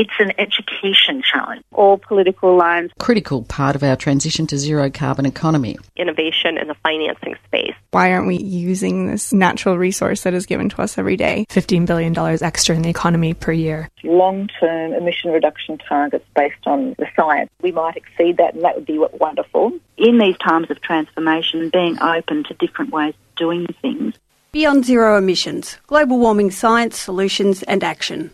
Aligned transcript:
It's 0.00 0.18
an 0.18 0.32
education 0.38 1.20
challenge. 1.20 1.62
All 1.74 1.98
political 1.98 2.56
lines. 2.56 2.90
Critical 2.98 3.42
part 3.42 3.76
of 3.76 3.82
our 3.82 3.96
transition 3.96 4.46
to 4.46 4.56
zero 4.56 4.88
carbon 4.88 5.26
economy. 5.26 5.76
Innovation 5.94 6.56
in 6.56 6.68
the 6.68 6.74
financing 6.82 7.34
space. 7.44 7.74
Why 7.90 8.10
aren't 8.10 8.26
we 8.26 8.38
using 8.38 9.08
this 9.08 9.30
natural 9.34 9.76
resource 9.76 10.22
that 10.22 10.32
is 10.32 10.46
given 10.46 10.70
to 10.70 10.80
us 10.80 10.96
every 10.96 11.18
day? 11.18 11.44
$15 11.50 11.84
billion 11.84 12.18
extra 12.42 12.74
in 12.74 12.80
the 12.80 12.88
economy 12.88 13.34
per 13.34 13.52
year. 13.52 13.90
Long 14.02 14.48
term 14.58 14.94
emission 14.94 15.32
reduction 15.32 15.76
targets 15.76 16.24
based 16.34 16.66
on 16.66 16.94
the 16.98 17.06
science. 17.14 17.50
We 17.60 17.72
might 17.72 17.98
exceed 17.98 18.38
that, 18.38 18.54
and 18.54 18.64
that 18.64 18.76
would 18.76 18.86
be 18.86 18.98
wonderful. 18.98 19.70
In 19.98 20.16
these 20.16 20.38
times 20.38 20.70
of 20.70 20.80
transformation, 20.80 21.68
being 21.68 22.00
open 22.00 22.44
to 22.44 22.54
different 22.54 22.90
ways 22.90 23.12
of 23.12 23.36
doing 23.36 23.66
things. 23.82 24.14
Beyond 24.50 24.86
Zero 24.86 25.18
Emissions 25.18 25.76
Global 25.86 26.18
Warming 26.18 26.52
Science, 26.52 26.98
Solutions 26.98 27.62
and 27.64 27.84
Action. 27.84 28.30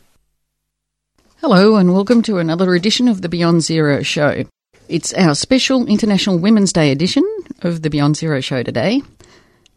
Hello, 1.43 1.77
and 1.77 1.93
welcome 1.93 2.23
to 2.23 2.39
another 2.39 2.75
edition 2.75 3.09
of 3.09 3.21
the 3.21 3.29
Beyond 3.29 3.61
Zero 3.63 4.03
Show. 4.03 4.45
It's 4.89 5.13
our 5.13 5.35
special 5.35 5.87
International 5.87 6.39
Women's 6.39 6.73
Day 6.73 6.91
edition 6.91 7.25
of 7.61 7.83
the 7.83 7.91
Beyond 7.91 8.17
Zero 8.17 8.41
Show 8.41 8.63
today, 8.63 9.03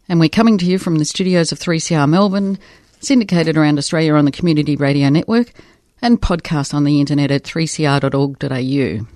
and 0.08 0.18
we're 0.18 0.30
coming 0.30 0.56
to 0.56 0.64
you 0.64 0.78
from 0.78 0.96
the 0.96 1.04
studios 1.04 1.52
of 1.52 1.58
3CR 1.58 2.08
Melbourne, 2.08 2.58
syndicated 3.00 3.58
around 3.58 3.76
Australia 3.76 4.14
on 4.14 4.24
the 4.24 4.32
Community 4.32 4.74
Radio 4.74 5.10
Network, 5.10 5.52
and 6.00 6.22
podcast 6.22 6.72
on 6.72 6.84
the 6.84 6.98
internet 6.98 7.30
at 7.30 7.42
3cr.org.au. 7.42 9.06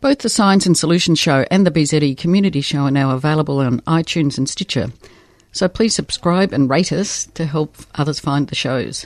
Both 0.00 0.18
the 0.20 0.30
Science 0.30 0.64
and 0.64 0.78
Solutions 0.78 1.18
Show 1.18 1.44
and 1.50 1.66
the 1.66 1.70
BZE 1.70 2.16
Community 2.16 2.62
Show 2.62 2.84
are 2.84 2.90
now 2.90 3.10
available 3.10 3.58
on 3.58 3.80
iTunes 3.80 4.38
and 4.38 4.48
Stitcher, 4.48 4.90
so 5.52 5.68
please 5.68 5.94
subscribe 5.94 6.54
and 6.54 6.70
rate 6.70 6.90
us 6.90 7.26
to 7.34 7.44
help 7.44 7.76
others 7.96 8.18
find 8.18 8.48
the 8.48 8.54
shows. 8.54 9.04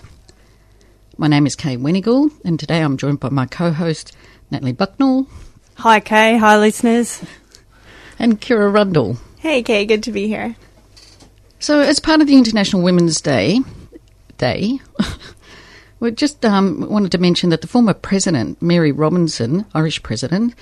My 1.18 1.28
name 1.28 1.46
is 1.46 1.56
Kay 1.56 1.78
Wenigal, 1.78 2.30
and 2.44 2.60
today 2.60 2.82
I'm 2.82 2.98
joined 2.98 3.20
by 3.20 3.30
my 3.30 3.46
co 3.46 3.72
host, 3.72 4.14
Natalie 4.50 4.72
Bucknell. 4.72 5.26
Hi, 5.76 5.98
Kay. 5.98 6.36
Hi, 6.36 6.58
listeners. 6.58 7.24
And 8.18 8.38
Kira 8.38 8.70
Rundle. 8.70 9.16
Hey, 9.38 9.62
Kay. 9.62 9.86
Good 9.86 10.02
to 10.02 10.12
be 10.12 10.28
here. 10.28 10.56
So, 11.58 11.80
as 11.80 12.00
part 12.00 12.20
of 12.20 12.26
the 12.26 12.36
International 12.36 12.82
Women's 12.82 13.22
Day, 13.22 13.60
Day, 14.36 14.78
we 16.00 16.10
just 16.10 16.44
um, 16.44 16.86
wanted 16.90 17.12
to 17.12 17.18
mention 17.18 17.48
that 17.48 17.62
the 17.62 17.66
former 17.66 17.94
president, 17.94 18.60
Mary 18.60 18.92
Robinson, 18.92 19.64
Irish 19.72 20.02
president, 20.02 20.54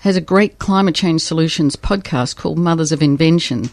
has 0.00 0.14
a 0.14 0.20
great 0.20 0.58
climate 0.58 0.94
change 0.94 1.22
solutions 1.22 1.74
podcast 1.74 2.36
called 2.36 2.58
Mothers 2.58 2.92
of 2.92 3.02
Invention, 3.02 3.70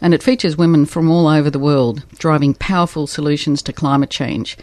and 0.00 0.14
it 0.14 0.22
features 0.22 0.56
women 0.56 0.86
from 0.86 1.10
all 1.10 1.26
over 1.26 1.50
the 1.50 1.58
world 1.58 2.04
driving 2.16 2.54
powerful 2.54 3.08
solutions 3.08 3.60
to 3.62 3.72
climate 3.72 4.10
change. 4.10 4.56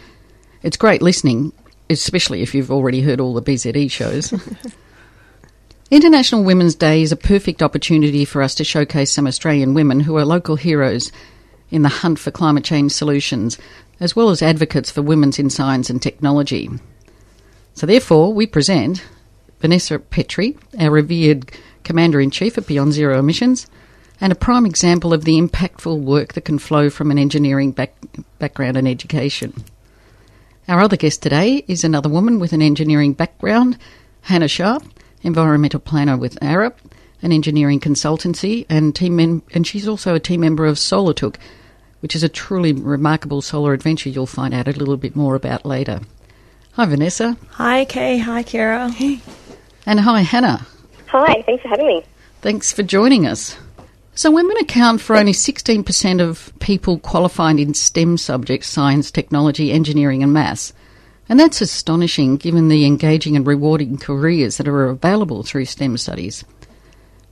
It's 0.64 0.78
great 0.78 1.02
listening, 1.02 1.52
especially 1.90 2.40
if 2.40 2.54
you've 2.54 2.70
already 2.70 3.02
heard 3.02 3.20
all 3.20 3.34
the 3.34 3.42
BZE 3.42 3.90
shows. 3.90 4.32
International 5.90 6.42
Women's 6.42 6.74
Day 6.74 7.02
is 7.02 7.12
a 7.12 7.16
perfect 7.16 7.62
opportunity 7.62 8.24
for 8.24 8.40
us 8.40 8.54
to 8.54 8.64
showcase 8.64 9.12
some 9.12 9.26
Australian 9.26 9.74
women 9.74 10.00
who 10.00 10.16
are 10.16 10.24
local 10.24 10.56
heroes 10.56 11.12
in 11.70 11.82
the 11.82 11.90
hunt 11.90 12.18
for 12.18 12.30
climate 12.30 12.64
change 12.64 12.92
solutions, 12.92 13.58
as 14.00 14.16
well 14.16 14.30
as 14.30 14.40
advocates 14.40 14.90
for 14.90 15.02
women's 15.02 15.38
in 15.38 15.50
science 15.50 15.90
and 15.90 16.00
technology. 16.00 16.70
So, 17.74 17.84
therefore, 17.84 18.32
we 18.32 18.46
present 18.46 19.04
Vanessa 19.60 19.98
Petrie, 19.98 20.56
our 20.80 20.90
revered 20.90 21.52
Commander 21.82 22.22
in 22.22 22.30
Chief 22.30 22.56
at 22.56 22.66
Beyond 22.66 22.94
Zero 22.94 23.18
Emissions, 23.18 23.66
and 24.18 24.32
a 24.32 24.36
prime 24.36 24.64
example 24.64 25.12
of 25.12 25.24
the 25.24 25.38
impactful 25.38 26.00
work 26.00 26.32
that 26.32 26.46
can 26.46 26.58
flow 26.58 26.88
from 26.88 27.10
an 27.10 27.18
engineering 27.18 27.70
back- 27.70 27.94
background 28.38 28.78
and 28.78 28.88
education. 28.88 29.62
Our 30.66 30.80
other 30.80 30.96
guest 30.96 31.22
today 31.22 31.62
is 31.68 31.84
another 31.84 32.08
woman 32.08 32.40
with 32.40 32.54
an 32.54 32.62
engineering 32.62 33.12
background, 33.12 33.76
Hannah 34.22 34.48
Sharp, 34.48 34.82
environmental 35.22 35.78
planner 35.78 36.16
with 36.16 36.40
Arup, 36.40 36.76
an 37.20 37.32
engineering 37.32 37.80
consultancy, 37.80 38.64
and 38.70 38.94
team 38.94 39.16
mem- 39.16 39.42
and 39.52 39.66
she's 39.66 39.86
also 39.86 40.14
a 40.14 40.20
team 40.20 40.40
member 40.40 40.64
of 40.64 40.78
Solar 40.78 41.12
Tuk, 41.12 41.38
which 42.00 42.16
is 42.16 42.22
a 42.22 42.30
truly 42.30 42.72
remarkable 42.72 43.42
solar 43.42 43.74
adventure 43.74 44.08
you'll 44.08 44.26
find 44.26 44.54
out 44.54 44.66
a 44.66 44.72
little 44.72 44.96
bit 44.96 45.14
more 45.14 45.34
about 45.34 45.66
later. 45.66 46.00
Hi, 46.72 46.86
Vanessa. 46.86 47.36
Hi, 47.50 47.84
Kay. 47.84 48.16
Hi, 48.18 48.42
Kira. 48.42 48.90
Hey. 48.90 49.20
And 49.84 50.00
hi, 50.00 50.22
Hannah. 50.22 50.66
Hi, 51.08 51.42
thanks 51.42 51.62
for 51.62 51.68
having 51.68 51.86
me. 51.86 52.02
Thanks 52.40 52.72
for 52.72 52.82
joining 52.82 53.26
us. 53.26 53.58
So, 54.16 54.30
women 54.30 54.56
account 54.58 55.00
for 55.00 55.16
only 55.16 55.32
16% 55.32 56.20
of 56.20 56.52
people 56.60 56.98
qualified 57.00 57.58
in 57.58 57.74
STEM 57.74 58.16
subjects 58.16 58.68
science, 58.68 59.10
technology, 59.10 59.72
engineering, 59.72 60.22
and 60.22 60.32
maths. 60.32 60.72
And 61.28 61.40
that's 61.40 61.60
astonishing 61.60 62.36
given 62.36 62.68
the 62.68 62.86
engaging 62.86 63.34
and 63.34 63.44
rewarding 63.44 63.98
careers 63.98 64.58
that 64.58 64.68
are 64.68 64.84
available 64.84 65.42
through 65.42 65.64
STEM 65.64 65.96
studies. 65.96 66.44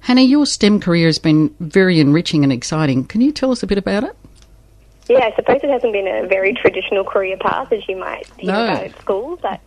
Hannah, 0.00 0.22
your 0.22 0.44
STEM 0.44 0.80
career 0.80 1.06
has 1.06 1.20
been 1.20 1.54
very 1.60 2.00
enriching 2.00 2.42
and 2.42 2.52
exciting. 2.52 3.04
Can 3.04 3.20
you 3.20 3.30
tell 3.30 3.52
us 3.52 3.62
a 3.62 3.66
bit 3.68 3.78
about 3.78 4.02
it? 4.02 4.16
Yeah, 5.08 5.18
I 5.18 5.32
suppose 5.36 5.60
it 5.62 5.70
hasn't 5.70 5.92
been 5.92 6.08
a 6.08 6.26
very 6.26 6.52
traditional 6.52 7.04
career 7.04 7.36
path 7.36 7.70
as 7.72 7.86
you 7.88 7.96
might 7.96 8.26
hear 8.38 8.52
No. 8.52 8.64
about 8.64 8.82
at 8.84 8.98
school, 9.00 9.38
but 9.40 9.60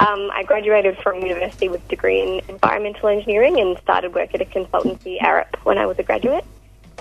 um, 0.00 0.30
I 0.32 0.42
graduated 0.46 0.96
from 0.98 1.20
university 1.20 1.68
with 1.68 1.84
a 1.84 1.88
degree 1.88 2.22
in 2.22 2.40
environmental 2.48 3.08
engineering 3.08 3.60
and 3.60 3.76
started 3.82 4.14
work 4.14 4.34
at 4.34 4.40
a 4.40 4.46
consultancy, 4.46 5.18
Arup, 5.20 5.54
when 5.64 5.76
I 5.76 5.84
was 5.84 5.98
a 5.98 6.02
graduate. 6.02 6.44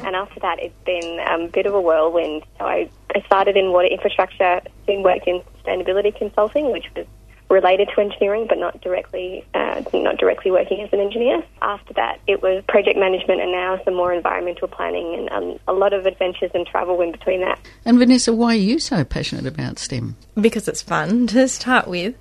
And 0.04 0.16
after 0.16 0.40
that, 0.42 0.60
it's 0.60 0.84
been 0.86 1.20
um, 1.28 1.42
a 1.42 1.48
bit 1.48 1.66
of 1.66 1.74
a 1.74 1.82
whirlwind. 1.82 2.44
So 2.58 2.66
I, 2.66 2.90
I 3.14 3.22
started 3.22 3.58
in 3.58 3.72
water 3.72 3.88
infrastructure, 3.88 4.62
soon 4.86 5.04
worked 5.04 5.28
in 5.28 5.42
sustainability 5.64 6.16
consulting, 6.16 6.72
which 6.72 6.86
was 6.96 7.06
related 7.52 7.90
to 7.94 8.02
engineering, 8.02 8.46
but 8.48 8.58
not 8.58 8.80
directly, 8.82 9.46
uh, 9.54 9.84
not 9.94 10.18
directly 10.18 10.52
working 10.52 10.82
as 10.82 10.92
an 10.94 11.00
engineer. 11.00 11.44
After 11.62 11.94
that, 11.96 12.20
it 12.26 12.42
was 12.42 12.64
project 12.68 12.98
management, 12.98 13.42
and 13.42 13.52
now 13.52 13.80
some 13.84 13.94
more 13.94 14.14
environmental 14.14 14.68
planning, 14.68 15.16
and 15.16 15.32
um, 15.32 15.60
a 15.68 15.74
lot 15.74 15.94
of 15.94 16.06
adventures 16.06 16.52
and 16.54 16.66
travel 16.66 17.02
in 17.02 17.12
between 17.12 17.42
that. 17.42 17.60
And 17.84 18.00
Vanessa, 18.00 18.34
why 18.34 18.54
are 18.54 18.56
you 18.56 18.80
so 18.80 19.04
passionate 19.04 19.46
about 19.46 19.80
STEM? 19.80 20.16
Because 20.40 20.68
it's 20.68 20.82
fun 20.82 21.28
to 21.28 21.48
start 21.48 21.88
with. 21.88 22.16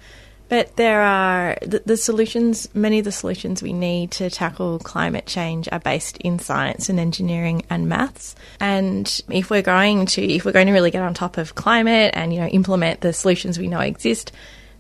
But 0.50 0.75
there 0.75 1.00
are 1.00 1.56
the, 1.62 1.81
the 1.87 1.97
solutions, 1.97 2.69
many 2.75 2.99
of 2.99 3.05
the 3.05 3.12
solutions 3.12 3.62
we 3.62 3.72
need 3.72 4.11
to 4.12 4.28
tackle 4.28 4.81
climate 4.81 5.27
change 5.27 5.69
are 5.71 5.78
based 5.78 6.16
in 6.16 6.41
science 6.41 6.88
and 6.88 6.99
engineering 6.99 7.65
and 7.71 7.88
maths. 7.88 8.34
And 8.59 9.22
if 9.31 9.49
we're 9.49 9.62
going 9.62 10.06
to, 10.06 10.22
if 10.22 10.44
we're 10.44 10.50
going 10.50 10.66
to 10.66 10.72
really 10.72 10.91
get 10.91 11.05
on 11.05 11.15
top 11.15 11.39
of 11.39 11.55
climate 11.55 12.15
and, 12.16 12.34
you 12.34 12.41
know, 12.41 12.49
implement 12.49 13.00
the 13.00 13.12
solutions 13.12 13.60
we 13.60 13.69
know 13.69 13.78
exist, 13.78 14.33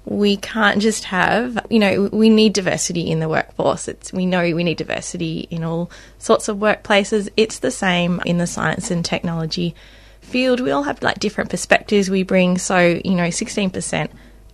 we 0.04 0.38
can't 0.38 0.82
just 0.82 1.04
have, 1.04 1.64
you 1.70 1.78
know, 1.78 2.08
we 2.12 2.30
need 2.30 2.52
diversity 2.52 3.08
in 3.08 3.20
the 3.20 3.28
workforce. 3.28 3.86
It's, 3.86 4.12
we 4.12 4.26
know 4.26 4.42
we 4.42 4.64
need 4.64 4.78
diversity 4.78 5.46
in 5.52 5.62
all 5.62 5.88
sorts 6.18 6.48
of 6.48 6.56
workplaces. 6.56 7.28
It's 7.36 7.60
the 7.60 7.70
same 7.70 8.20
in 8.26 8.38
the 8.38 8.46
science 8.48 8.90
and 8.90 9.04
technology 9.04 9.76
field. 10.20 10.58
We 10.58 10.72
all 10.72 10.82
have 10.82 11.00
like 11.00 11.20
different 11.20 11.48
perspectives 11.48 12.10
we 12.10 12.24
bring. 12.24 12.58
So, 12.58 13.00
you 13.04 13.14
know, 13.14 13.28
16%, 13.28 14.10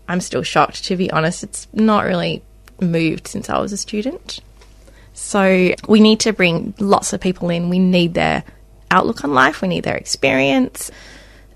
I'm 0.08 0.20
still 0.20 0.42
shocked 0.42 0.84
to 0.84 0.96
be 0.96 1.10
honest. 1.10 1.42
It's 1.42 1.66
not 1.72 2.04
really 2.04 2.42
moved 2.80 3.28
since 3.28 3.48
I 3.50 3.58
was 3.58 3.72
a 3.72 3.76
student. 3.76 4.40
So, 5.14 5.74
we 5.88 6.00
need 6.00 6.20
to 6.20 6.34
bring 6.34 6.74
lots 6.78 7.14
of 7.14 7.22
people 7.22 7.48
in. 7.48 7.70
We 7.70 7.78
need 7.78 8.12
their 8.12 8.44
outlook 8.90 9.24
on 9.24 9.32
life, 9.32 9.62
we 9.62 9.68
need 9.68 9.84
their 9.84 9.96
experience. 9.96 10.90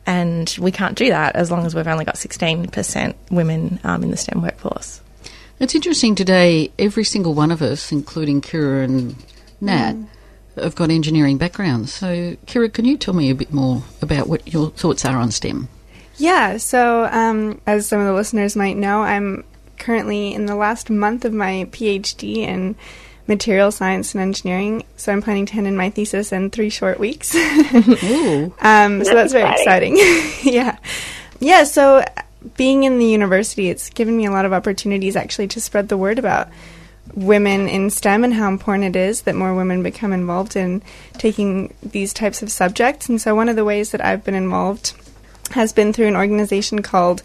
And 0.06 0.54
we 0.58 0.72
can't 0.72 0.96
do 0.96 1.10
that 1.10 1.36
as 1.36 1.50
long 1.50 1.66
as 1.66 1.74
we've 1.74 1.86
only 1.86 2.04
got 2.04 2.14
16% 2.14 3.14
women 3.30 3.78
um, 3.84 4.02
in 4.02 4.10
the 4.10 4.16
STEM 4.16 4.42
workforce. 4.42 5.00
It's 5.60 5.74
interesting 5.74 6.14
today, 6.14 6.72
every 6.78 7.04
single 7.04 7.34
one 7.34 7.50
of 7.50 7.60
us, 7.60 7.92
including 7.92 8.40
Kira 8.40 8.82
and 8.82 9.14
Nat, 9.60 9.94
have 10.56 10.74
got 10.74 10.90
engineering 10.90 11.36
backgrounds. 11.36 11.92
So, 11.92 12.36
Kira, 12.46 12.72
can 12.72 12.86
you 12.86 12.96
tell 12.96 13.14
me 13.14 13.30
a 13.30 13.34
bit 13.34 13.52
more 13.52 13.82
about 14.00 14.26
what 14.26 14.50
your 14.52 14.70
thoughts 14.70 15.04
are 15.04 15.18
on 15.18 15.30
STEM? 15.30 15.68
Yeah, 16.20 16.58
so 16.58 17.04
um, 17.10 17.60
as 17.66 17.88
some 17.88 17.98
of 18.00 18.06
the 18.06 18.12
listeners 18.12 18.54
might 18.54 18.76
know, 18.76 19.02
I'm 19.02 19.42
currently 19.78 20.34
in 20.34 20.44
the 20.46 20.54
last 20.54 20.90
month 20.90 21.24
of 21.24 21.32
my 21.32 21.66
PhD 21.70 22.38
in 22.38 22.76
material 23.26 23.70
science 23.70 24.14
and 24.14 24.20
engineering. 24.20 24.84
So 24.96 25.12
I'm 25.12 25.22
planning 25.22 25.46
to 25.46 25.54
hand 25.54 25.66
in 25.66 25.76
my 25.76 25.88
thesis 25.88 26.30
in 26.30 26.50
three 26.50 26.68
short 26.68 27.00
weeks. 27.00 27.34
Ooh. 27.34 28.52
Um, 28.60 29.02
so 29.02 29.14
That's 29.14 29.32
that's 29.32 29.32
very 29.32 29.50
exciting. 29.50 29.96
exciting. 29.96 30.30
yeah. 30.52 30.78
Yeah, 31.38 31.64
so 31.64 32.04
being 32.56 32.84
in 32.84 32.98
the 32.98 33.06
university, 33.06 33.70
it's 33.70 33.88
given 33.88 34.14
me 34.16 34.26
a 34.26 34.30
lot 34.30 34.44
of 34.44 34.52
opportunities 34.52 35.16
actually 35.16 35.48
to 35.48 35.60
spread 35.60 35.88
the 35.88 35.96
word 35.96 36.18
about 36.18 36.48
women 37.14 37.66
in 37.66 37.88
STEM 37.88 38.24
and 38.24 38.34
how 38.34 38.48
important 38.48 38.94
it 38.94 38.98
is 38.98 39.22
that 39.22 39.34
more 39.34 39.54
women 39.54 39.82
become 39.82 40.12
involved 40.12 40.54
in 40.54 40.82
taking 41.14 41.72
these 41.82 42.12
types 42.12 42.42
of 42.42 42.50
subjects. 42.52 43.08
And 43.08 43.20
so 43.20 43.34
one 43.34 43.48
of 43.48 43.56
the 43.56 43.64
ways 43.64 43.92
that 43.92 44.04
I've 44.04 44.22
been 44.22 44.34
involved 44.34 44.92
has 45.52 45.72
been 45.72 45.92
through 45.92 46.08
an 46.08 46.16
organization 46.16 46.82
called 46.82 47.22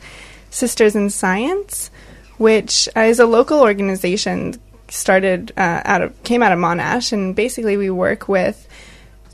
Sisters 0.49 0.95
in 0.95 1.09
Science, 1.09 1.91
which 2.37 2.87
is 2.95 3.19
a 3.19 3.25
local 3.25 3.61
organization 3.61 4.59
started 4.89 5.51
uh, 5.57 5.81
out 5.83 6.01
of 6.01 6.23
came 6.23 6.43
out 6.43 6.51
of 6.51 6.59
Monash, 6.59 7.11
and 7.11 7.35
basically 7.35 7.77
we 7.77 7.89
work 7.89 8.27
with 8.27 8.67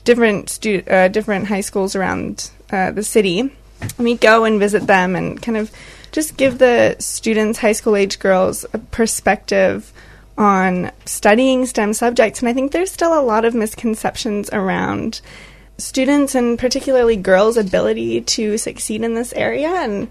different 0.04 0.50
stu- 0.50 0.84
uh, 0.90 1.08
different 1.08 1.48
high 1.48 1.62
schools 1.62 1.96
around 1.96 2.50
uh, 2.72 2.92
the 2.92 3.04
city. 3.04 3.52
We 3.98 4.16
go 4.16 4.46
and 4.46 4.60
visit 4.60 4.88
them 4.88 5.16
and 5.16 5.42
kind 5.42 5.58
of 5.58 5.72
just 6.12 6.38
give 6.38 6.58
the 6.58 6.96
students, 7.00 7.60
high 7.60 7.72
school 7.72 7.96
age 7.96 8.20
girls, 8.20 8.66
a 8.74 8.78
perspective 8.78 9.92
on 10.38 10.92
studying 11.06 11.66
STEM 11.66 11.94
subjects. 11.94 12.40
And 12.40 12.50
I 12.50 12.54
think 12.54 12.72
there's 12.72 12.92
still 12.92 13.18
a 13.18 13.22
lot 13.22 13.46
of 13.46 13.54
misconceptions 13.54 14.50
around 14.52 15.22
students 15.82 16.36
and 16.36 16.58
particularly 16.58 17.16
girls' 17.16 17.58
ability 17.58 18.22
to 18.22 18.58
succeed 18.58 19.04
in 19.04 19.14
this 19.16 19.34
area. 19.34 19.70
And 19.70 20.10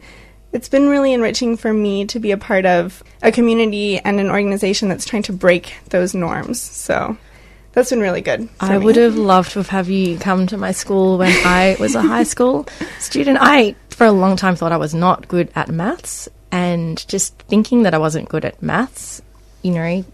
it's 0.53 0.69
been 0.69 0.89
really 0.89 1.13
enriching 1.13 1.57
for 1.57 1.73
me 1.73 2.05
to 2.07 2.19
be 2.19 2.33
a 2.33 2.37
part 2.37 2.67
of 2.67 3.03
a 3.23 3.31
community 3.31 3.99
and 3.99 4.19
an 4.21 4.31
organization 4.31 4.89
that's 4.89 5.05
trying 5.05 5.23
to 5.25 5.33
break 5.33 5.75
those 5.91 6.15
norms. 6.15 6.61
So 6.61 7.17
that's 7.73 7.91
been 7.91 8.01
really 8.01 8.21
good. 8.21 8.49
I 8.59 8.79
me. 8.79 8.85
would 8.85 8.97
have 8.97 9.17
loved 9.17 9.53
to 9.53 9.61
have 9.61 9.69
have 9.69 9.89
you 9.89 10.19
come 10.19 10.47
to 10.49 10.57
my 10.57 10.73
school 10.73 11.19
when 11.19 11.33
I 11.47 11.77
was 11.79 11.95
a 11.95 12.03
high 12.03 12.25
school 12.25 12.67
student. 12.99 13.39
I, 13.41 13.77
for 13.91 14.07
a 14.07 14.13
long 14.13 14.37
time, 14.37 14.57
thought 14.57 14.73
I 14.73 14.77
was 14.77 14.95
not 14.95 15.29
good 15.29 15.51
at 15.55 15.69
maths, 15.69 16.29
and 16.51 17.07
just 17.09 17.39
thinking 17.43 17.85
that 17.85 17.95
I 17.95 17.99
wasn't 17.99 18.29
good 18.29 18.45
at 18.45 18.61
maths, 18.63 19.23
you 19.63 19.73
know, 19.73 20.05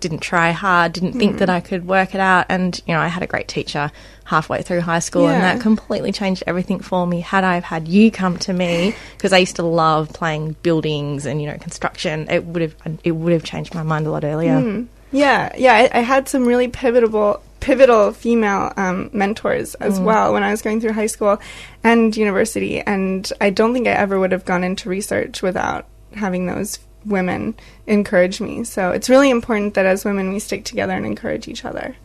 didn't 0.00 0.20
try 0.20 0.52
hard, 0.52 0.92
didn't 0.92 1.14
think 1.14 1.38
that 1.38 1.48
hmm. 1.48 1.54
I 1.54 1.60
could 1.60 1.86
work 1.86 2.14
it 2.14 2.20
out, 2.20 2.46
and 2.48 2.80
you 2.86 2.94
know, 2.94 3.00
I 3.00 3.08
had 3.08 3.22
a 3.22 3.26
great 3.26 3.48
teacher 3.48 3.90
halfway 4.24 4.62
through 4.62 4.80
high 4.80 4.98
school, 4.98 5.28
and 5.28 5.42
that 5.42 5.60
completely 5.60 6.12
changed 6.12 6.42
everything 6.46 6.80
for 6.80 7.06
me. 7.06 7.20
Had 7.20 7.44
I 7.44 7.54
have 7.54 7.64
had 7.64 7.88
you 7.88 8.10
come 8.10 8.38
to 8.38 8.52
me, 8.52 8.94
because 9.16 9.32
I 9.32 9.38
used 9.38 9.56
to 9.56 9.62
love 9.62 10.12
playing 10.12 10.56
buildings 10.62 11.26
and 11.26 11.40
you 11.40 11.48
know 11.48 11.56
construction, 11.58 12.28
it 12.30 12.44
would 12.44 12.62
have 12.62 12.74
it 13.04 13.12
would 13.12 13.32
have 13.32 13.44
changed 13.44 13.74
my 13.74 13.82
mind 13.82 14.06
a 14.06 14.10
lot 14.10 14.24
earlier. 14.24 14.60
Hmm. 14.60 14.84
Yeah, 15.12 15.52
yeah. 15.56 15.74
I, 15.74 15.98
I 15.98 16.00
had 16.00 16.28
some 16.28 16.46
really 16.46 16.68
pivotal, 16.68 17.42
pivotal 17.60 18.12
female 18.12 18.72
um, 18.76 19.08
mentors 19.12 19.74
as 19.76 19.98
mm. 19.98 20.04
well 20.04 20.32
when 20.32 20.42
I 20.42 20.50
was 20.50 20.62
going 20.62 20.80
through 20.80 20.92
high 20.92 21.06
school 21.06 21.38
and 21.82 22.16
university, 22.16 22.80
and 22.80 23.30
I 23.40 23.50
don't 23.50 23.72
think 23.72 23.86
I 23.86 23.92
ever 23.92 24.18
would 24.18 24.32
have 24.32 24.44
gone 24.44 24.64
into 24.64 24.88
research 24.88 25.42
without 25.42 25.86
having 26.12 26.46
those 26.46 26.78
women 27.06 27.54
encourage 27.86 28.40
me. 28.40 28.64
So 28.64 28.90
it's 28.90 29.08
really 29.08 29.30
important 29.30 29.74
that 29.74 29.86
as 29.86 30.04
women 30.04 30.32
we 30.32 30.38
stick 30.38 30.64
together 30.64 30.92
and 30.92 31.06
encourage 31.06 31.48
each 31.48 31.64
other. 31.64 31.96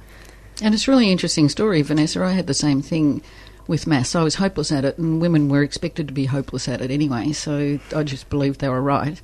And 0.62 0.74
it's 0.74 0.88
a 0.88 0.92
really 0.92 1.12
interesting 1.12 1.50
story, 1.50 1.82
Vanessa. 1.82 2.24
I 2.24 2.32
had 2.32 2.48
the 2.48 2.54
same 2.54 2.82
thing 2.82 3.22
with 3.68 3.88
maths. 3.88 4.16
I 4.16 4.24
was 4.24 4.36
hopeless 4.36 4.72
at 4.72 4.86
it, 4.86 4.98
and 4.98 5.22
women 5.22 5.50
were 5.50 5.64
expected 5.64 6.08
to 6.08 6.14
be 6.14 6.26
hopeless 6.26 6.68
at 6.68 6.82
it 6.82 6.92
anyway. 6.92 7.32
So 7.32 7.80
I 7.96 8.04
just 8.04 8.30
believed 8.30 8.60
they 8.60 8.70
were 8.70 8.82
right 8.82 9.20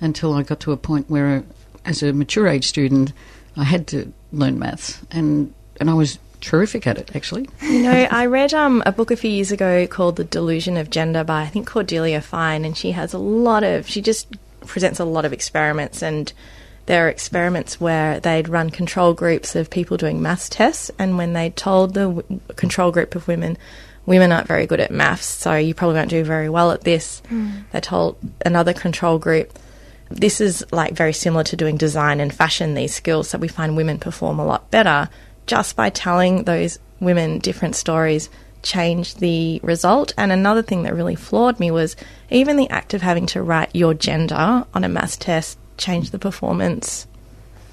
until 0.00 0.32
I 0.32 0.42
got 0.42 0.60
to 0.60 0.72
a 0.72 0.76
point 0.76 1.10
where, 1.10 1.44
as 1.84 2.02
a 2.02 2.12
mature 2.12 2.48
age 2.48 2.66
student, 2.66 3.12
I 3.56 3.64
had 3.64 3.86
to 3.88 4.12
learn 4.32 4.58
maths, 4.58 5.00
and 5.10 5.52
and 5.78 5.90
I 5.90 5.94
was 5.94 6.18
terrific 6.40 6.86
at 6.86 6.96
it 6.96 7.14
actually. 7.14 7.48
You 7.60 7.82
know, 7.82 8.08
I 8.10 8.26
read 8.26 8.54
um, 8.54 8.82
a 8.86 8.92
book 8.92 9.10
a 9.10 9.16
few 9.16 9.30
years 9.30 9.52
ago 9.52 9.86
called 9.86 10.16
The 10.16 10.24
Delusion 10.24 10.76
of 10.76 10.88
Gender 10.88 11.22
by 11.22 11.42
I 11.42 11.46
think 11.46 11.66
Cordelia 11.66 12.20
Fine, 12.20 12.64
and 12.64 12.76
she 12.76 12.92
has 12.92 13.12
a 13.12 13.18
lot 13.18 13.62
of, 13.62 13.86
she 13.86 14.00
just 14.00 14.26
presents 14.66 15.00
a 15.00 15.04
lot 15.04 15.24
of 15.24 15.32
experiments, 15.32 16.02
and 16.02 16.32
there 16.86 17.06
are 17.06 17.08
experiments 17.08 17.80
where 17.80 18.20
they'd 18.20 18.48
run 18.48 18.70
control 18.70 19.14
groups 19.14 19.54
of 19.54 19.70
people 19.70 19.96
doing 19.96 20.20
maths 20.22 20.48
tests, 20.48 20.90
and 20.98 21.16
when 21.16 21.32
they 21.32 21.50
told 21.50 21.94
the 21.94 22.08
w- 22.08 22.40
control 22.56 22.90
group 22.90 23.14
of 23.14 23.28
women, 23.28 23.56
women 24.06 24.32
aren't 24.32 24.48
very 24.48 24.66
good 24.66 24.80
at 24.80 24.90
maths, 24.90 25.26
so 25.26 25.54
you 25.54 25.74
probably 25.74 25.96
won't 25.96 26.10
do 26.10 26.24
very 26.24 26.48
well 26.48 26.72
at 26.72 26.82
this, 26.82 27.22
hmm. 27.28 27.50
they 27.72 27.80
told 27.80 28.16
another 28.44 28.72
control 28.72 29.18
group, 29.18 29.58
this 30.08 30.40
is 30.40 30.64
like 30.72 30.94
very 30.94 31.12
similar 31.12 31.44
to 31.44 31.56
doing 31.56 31.76
design 31.76 32.18
and 32.18 32.34
fashion, 32.34 32.74
these 32.74 32.94
skills, 32.94 33.28
so 33.28 33.38
we 33.38 33.48
find 33.48 33.76
women 33.76 33.98
perform 33.98 34.38
a 34.38 34.44
lot 34.44 34.70
better 34.70 35.08
just 35.46 35.76
by 35.76 35.90
telling 35.90 36.44
those 36.44 36.78
women 37.00 37.38
different 37.38 37.74
stories 37.74 38.28
change 38.62 39.16
the 39.16 39.60
result. 39.62 40.12
And 40.16 40.32
another 40.32 40.62
thing 40.62 40.82
that 40.84 40.94
really 40.94 41.14
floored 41.14 41.60
me 41.60 41.70
was 41.70 41.96
even 42.30 42.56
the 42.56 42.68
act 42.70 42.94
of 42.94 43.02
having 43.02 43.26
to 43.26 43.42
write 43.42 43.74
your 43.74 43.94
gender 43.94 44.64
on 44.74 44.84
a 44.84 44.88
maths 44.88 45.16
test 45.16 45.58
changed 45.76 46.12
the 46.12 46.18
performance. 46.18 47.06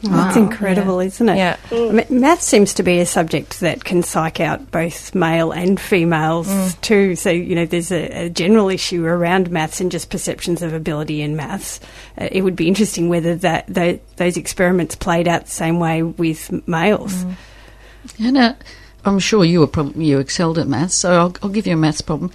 That's 0.03 0.37
incredible, 0.37 0.99
isn't 0.99 1.27
it? 1.27 1.37
Yeah. 1.37 1.57
I 1.71 1.91
mean, 1.91 2.05
math 2.21 2.41
seems 2.43 2.75
to 2.75 2.83
be 2.83 2.99
a 2.99 3.05
subject 3.05 3.61
that 3.61 3.83
can 3.83 4.03
psych 4.03 4.39
out 4.39 4.69
both 4.69 5.15
male 5.15 5.51
and 5.51 5.79
females 5.79 6.75
too. 6.81 7.15
So, 7.15 7.31
you 7.31 7.55
know, 7.55 7.65
there's 7.65 7.91
a, 7.91 8.25
a 8.25 8.29
general 8.29 8.69
issue 8.69 9.03
around 9.03 9.49
maths 9.49 9.81
and 9.81 9.91
just 9.91 10.11
perceptions 10.11 10.61
of 10.61 10.73
ability 10.73 11.23
in 11.23 11.35
maths. 11.35 11.79
Uh, 12.15 12.29
it 12.31 12.43
would 12.43 12.55
be 12.55 12.67
interesting 12.67 13.09
whether 13.09 13.35
that 13.37 13.65
tho- 13.67 13.99
those 14.17 14.37
experiments 14.37 14.95
played 14.95 15.27
out 15.27 15.45
the 15.45 15.51
same 15.51 15.79
way 15.79 16.03
with 16.03 16.51
males. 16.67 17.25
And 18.19 18.37
uh, 18.37 18.53
I'm 19.07 19.19
sure 19.19 19.43
you 19.45 19.61
were 19.61 19.67
prob- 19.67 19.95
you 19.95 20.19
excelled 20.19 20.57
at 20.57 20.67
maths, 20.67 20.95
so 20.95 21.13
I'll, 21.13 21.35
I'll 21.41 21.49
give 21.49 21.65
you 21.65 21.73
a 21.73 21.77
maths 21.77 22.01
problem. 22.01 22.31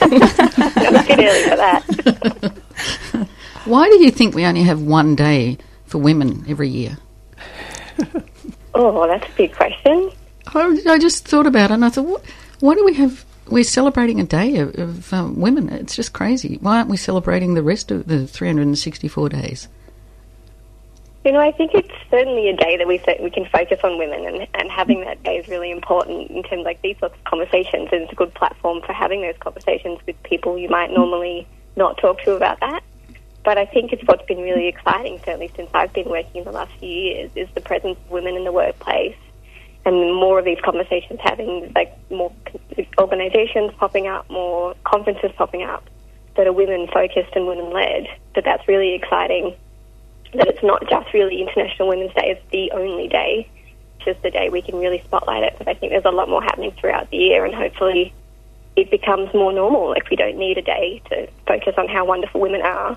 It 0.00 0.12
was 0.12 0.38
a 0.38 1.12
early 1.12 1.50
for 1.50 1.56
that. 1.56 3.28
Why 3.64 3.88
do 3.88 4.02
you 4.02 4.10
think 4.10 4.34
we 4.34 4.44
only 4.44 4.62
have 4.62 4.80
one 4.80 5.14
day 5.14 5.58
for 5.84 5.98
women 5.98 6.44
every 6.48 6.68
year? 6.68 6.98
Oh, 8.74 9.06
that's 9.06 9.26
a 9.26 9.36
big 9.36 9.52
question. 9.54 10.10
I, 10.54 10.80
I 10.86 10.98
just 10.98 11.26
thought 11.26 11.46
about 11.46 11.70
it 11.70 11.74
and 11.74 11.84
I 11.84 11.88
thought, 11.90 12.06
what, 12.06 12.24
why 12.60 12.74
do 12.74 12.84
we 12.84 12.94
have? 12.94 13.24
We're 13.48 13.64
celebrating 13.64 14.20
a 14.20 14.24
day 14.24 14.58
of, 14.58 14.74
of 14.78 15.12
um, 15.12 15.40
women. 15.40 15.68
It's 15.70 15.96
just 15.96 16.12
crazy. 16.12 16.58
Why 16.60 16.76
aren't 16.78 16.90
we 16.90 16.96
celebrating 16.96 17.54
the 17.54 17.62
rest 17.62 17.90
of 17.90 18.06
the 18.06 18.26
364 18.26 19.28
days? 19.30 19.68
You 21.28 21.34
know, 21.34 21.40
I 21.40 21.52
think 21.52 21.74
it's 21.74 21.92
certainly 22.10 22.48
a 22.48 22.56
day 22.56 22.78
that 22.78 22.88
we 22.88 23.02
we 23.20 23.28
can 23.28 23.44
focus 23.44 23.80
on 23.84 23.98
women, 23.98 24.24
and, 24.24 24.48
and 24.54 24.70
having 24.70 25.02
that 25.02 25.22
day 25.24 25.36
is 25.36 25.46
really 25.46 25.70
important 25.70 26.30
in 26.30 26.42
terms 26.42 26.60
of 26.60 26.64
like 26.64 26.80
these 26.80 26.98
sorts 27.00 27.16
of 27.16 27.24
conversations. 27.24 27.90
And 27.92 28.04
it's 28.04 28.12
a 28.12 28.14
good 28.14 28.32
platform 28.32 28.80
for 28.80 28.94
having 28.94 29.20
those 29.20 29.36
conversations 29.38 29.98
with 30.06 30.16
people 30.22 30.56
you 30.56 30.70
might 30.70 30.90
normally 30.90 31.46
not 31.76 31.98
talk 31.98 32.22
to 32.22 32.32
about 32.32 32.60
that. 32.60 32.82
But 33.44 33.58
I 33.58 33.66
think 33.66 33.92
it's 33.92 34.02
what's 34.06 34.24
been 34.24 34.40
really 34.40 34.68
exciting, 34.68 35.18
certainly 35.18 35.50
since 35.54 35.68
I've 35.74 35.92
been 35.92 36.08
working 36.08 36.36
in 36.36 36.44
the 36.44 36.50
last 36.50 36.72
few 36.78 36.88
years, 36.88 37.30
is 37.34 37.46
the 37.54 37.60
presence 37.60 37.98
of 38.06 38.10
women 38.10 38.34
in 38.34 38.44
the 38.44 38.52
workplace 38.52 39.14
and 39.84 40.14
more 40.14 40.38
of 40.38 40.46
these 40.46 40.60
conversations 40.64 41.20
having 41.22 41.70
like 41.74 41.94
more 42.10 42.32
organisations 42.98 43.72
popping 43.76 44.06
up, 44.06 44.30
more 44.30 44.74
conferences 44.84 45.32
popping 45.36 45.62
up 45.62 45.84
that 46.38 46.46
are 46.46 46.54
women 46.54 46.86
focused 46.86 47.36
and 47.36 47.46
women 47.46 47.70
led. 47.70 48.06
That 48.34 48.44
that's 48.44 48.66
really 48.66 48.94
exciting. 48.94 49.54
That 50.34 50.48
it's 50.48 50.62
not 50.62 50.88
just 50.88 51.12
really 51.14 51.40
International 51.40 51.88
Women's 51.88 52.14
Day; 52.14 52.36
it's 52.36 52.50
the 52.50 52.70
only 52.72 53.08
day. 53.08 53.48
It's 53.96 54.04
just 54.04 54.22
the 54.22 54.30
day 54.30 54.50
we 54.50 54.62
can 54.62 54.76
really 54.76 55.00
spotlight 55.04 55.42
it. 55.42 55.54
But 55.58 55.68
I 55.68 55.74
think 55.74 55.92
there's 55.92 56.04
a 56.04 56.10
lot 56.10 56.28
more 56.28 56.42
happening 56.42 56.72
throughout 56.72 57.10
the 57.10 57.16
year, 57.16 57.44
and 57.44 57.54
hopefully 57.54 58.12
it 58.76 58.90
becomes 58.90 59.32
more 59.34 59.52
normal. 59.52 59.90
Like 59.90 60.08
we 60.10 60.16
don't 60.16 60.36
need 60.36 60.58
a 60.58 60.62
day 60.62 61.02
to 61.10 61.28
focus 61.46 61.74
on 61.78 61.88
how 61.88 62.04
wonderful 62.04 62.40
women 62.40 62.62
are 62.62 62.96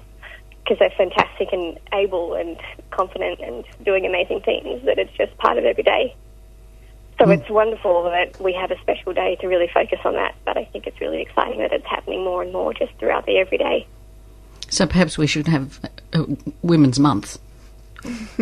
because 0.64 0.78
they're 0.80 0.92
fantastic 0.92 1.52
and 1.52 1.80
able 1.94 2.36
and 2.36 2.58
confident 2.92 3.40
and 3.40 3.64
doing 3.84 4.06
amazing 4.06 4.42
things. 4.42 4.84
That 4.86 5.00
it's 5.00 5.14
just 5.14 5.36
part 5.38 5.58
of 5.58 5.66
every 5.66 5.84
day. 5.84 6.16
So 7.18 7.26
hmm. 7.26 7.32
it's 7.32 7.50
wonderful 7.50 8.04
that 8.04 8.40
we 8.40 8.54
have 8.54 8.72
a 8.72 8.80
special 8.82 9.14
day 9.14 9.36
to 9.38 9.48
really 9.48 9.70
focus 9.74 10.00
on 10.04 10.14
that. 10.14 10.36
But 10.46 10.58
I 10.58 10.66
think 10.66 10.88
it's 10.88 11.00
really 11.00 11.22
exciting 11.22 11.60
that 11.60 11.72
it's 11.72 11.88
happening 11.88 12.24
more 12.24 12.42
and 12.42 12.52
more 12.52 12.74
just 12.74 12.94
throughout 13.00 13.26
the 13.26 13.38
everyday. 13.38 13.88
So 14.72 14.88
perhaps 14.88 15.18
we 15.18 15.28
should 15.28 15.48
have 15.48 15.80
a 16.14 16.26
Women's 16.64 16.98
Month 17.00 17.38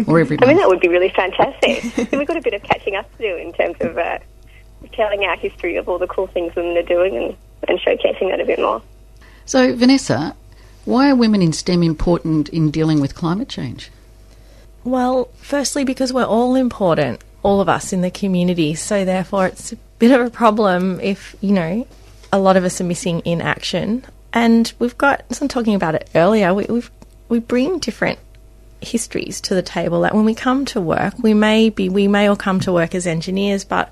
or 0.08 0.20
every 0.20 0.38
I 0.42 0.46
mean, 0.46 0.56
month. 0.56 0.60
that 0.60 0.70
would 0.70 0.80
be 0.80 0.88
really 0.88 1.10
fantastic. 1.10 1.84
so 2.10 2.18
we've 2.18 2.28
got 2.28 2.38
a 2.38 2.42
bit 2.42 2.54
of 2.54 2.64
catching 2.64 2.96
up 2.96 3.12
to 3.18 3.24
do 3.24 3.36
in 3.36 3.52
terms 3.52 3.76
of 3.82 3.98
uh, 3.98 4.20
telling 4.94 5.26
our 5.26 5.36
history 5.36 5.76
of 5.76 5.90
all 5.90 5.98
the 5.98 6.08
cool 6.08 6.28
things 6.28 6.56
women 6.56 6.78
are 6.78 6.84
doing 6.84 7.18
and, 7.18 7.38
and 7.68 7.80
showcasing 7.80 8.30
that 8.30 8.40
a 8.40 8.46
bit 8.46 8.60
more. 8.60 8.82
So 9.46 9.76
Vanessa, 9.76 10.36
why 10.86 11.10
are 11.10 11.16
women 11.16 11.42
in 11.42 11.52
STEM 11.52 11.84
important 11.84 12.50
in 12.50 12.72
dealing 12.72 13.02
with 13.02 13.16
climate 13.16 13.50
change? 13.50 13.92
Well, 14.84 15.30
firstly, 15.38 15.84
because 15.84 16.14
we're 16.14 16.24
all 16.24 16.56
important, 16.56 17.22
all 17.44 17.60
of 17.60 17.68
us 17.68 17.92
in 17.92 18.02
the 18.02 18.12
community. 18.12 18.76
So, 18.76 19.04
therefore, 19.04 19.48
it's 19.48 19.74
a 19.74 19.76
bit 19.98 20.12
of 20.12 20.26
a 20.26 20.30
problem 20.30 21.00
if, 21.02 21.36
you 21.42 21.52
know, 21.52 21.86
a 22.32 22.40
lot 22.40 22.56
of 22.56 22.64
us 22.64 22.80
are 22.80 22.86
missing 22.86 23.20
in 23.22 23.42
action. 23.42 24.06
And 24.34 24.72
we've 24.80 24.98
got, 24.98 25.24
as 25.30 25.42
I'm 25.42 25.48
talking 25.48 25.76
about 25.76 25.96
it 25.96 26.10
earlier, 26.14 26.54
we, 26.54 26.66
we've, 26.66 26.92
we 27.30 27.40
bring 27.40 27.80
different 27.80 28.20
histories 28.82 29.42
to 29.42 29.56
the 29.56 29.62
table. 29.62 30.02
That 30.02 30.14
when 30.14 30.26
we 30.26 30.36
come 30.36 30.66
to 30.66 30.82
work, 30.82 31.16
we 31.20 31.34
may 31.34 31.70
be, 31.70 31.90
we 31.90 32.08
may 32.08 32.28
all 32.28 32.36
come 32.36 32.60
to 32.62 32.72
work 32.72 32.96
as 32.96 33.08
engineers, 33.08 33.64
but 33.64 33.92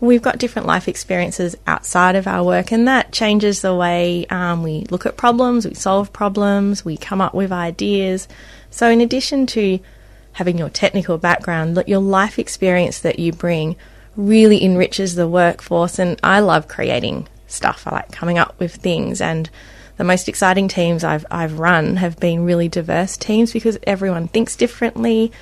we've 0.00 0.22
got 0.22 0.38
different 0.38 0.66
life 0.66 0.88
experiences 0.88 1.56
outside 1.66 2.16
of 2.16 2.26
our 2.26 2.44
work, 2.44 2.72
and 2.72 2.88
that 2.88 3.12
changes 3.12 3.60
the 3.60 3.74
way 3.74 4.26
um, 4.30 4.62
we 4.62 4.86
look 4.90 5.06
at 5.06 5.16
problems, 5.16 5.66
we 5.66 5.74
solve 5.74 6.12
problems, 6.12 6.84
we 6.84 6.96
come 6.96 7.20
up 7.20 7.34
with 7.34 7.52
ideas. 7.52 8.28
So, 8.70 8.88
in 8.88 9.00
addition 9.00 9.46
to 9.48 9.80
having 10.32 10.56
your 10.56 10.68
technical 10.68 11.18
background, 11.18 11.82
your 11.86 12.00
life 12.00 12.38
experience 12.38 13.00
that 13.00 13.18
you 13.18 13.32
bring 13.32 13.76
really 14.16 14.62
enriches 14.62 15.14
the 15.14 15.28
workforce. 15.28 15.98
And 15.98 16.18
I 16.22 16.40
love 16.40 16.68
creating 16.68 17.26
stuff. 17.48 17.84
I 17.86 17.90
like 17.90 18.12
coming 18.12 18.38
up 18.38 18.58
with 18.60 18.76
things. 18.76 19.20
And 19.20 19.50
the 19.96 20.04
most 20.04 20.28
exciting 20.28 20.68
teams 20.68 21.02
I've, 21.02 21.26
I've 21.30 21.58
run 21.58 21.96
have 21.96 22.20
been 22.20 22.44
really 22.44 22.68
diverse 22.68 23.16
teams 23.16 23.52
because 23.52 23.78
everyone 23.82 24.28
thinks 24.28 24.54
differently 24.54 25.32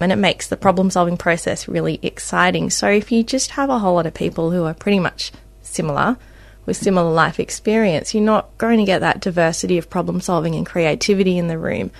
and 0.00 0.10
it 0.10 0.16
makes 0.16 0.48
the 0.48 0.56
problem 0.56 0.90
solving 0.90 1.16
process 1.16 1.68
really 1.68 2.00
exciting. 2.02 2.70
So 2.70 2.88
if 2.88 3.12
you 3.12 3.22
just 3.22 3.52
have 3.52 3.70
a 3.70 3.78
whole 3.78 3.94
lot 3.94 4.06
of 4.06 4.14
people 4.14 4.50
who 4.50 4.64
are 4.64 4.74
pretty 4.74 4.98
much 4.98 5.30
similar, 5.62 6.16
with 6.66 6.76
similar 6.76 7.10
life 7.10 7.40
experience, 7.40 8.14
you're 8.14 8.22
not 8.22 8.56
going 8.58 8.78
to 8.78 8.84
get 8.84 9.00
that 9.00 9.20
diversity 9.20 9.78
of 9.78 9.90
problem 9.90 10.20
solving 10.20 10.54
and 10.54 10.66
creativity 10.66 11.38
in 11.38 11.48
the 11.48 11.58
room. 11.58 11.90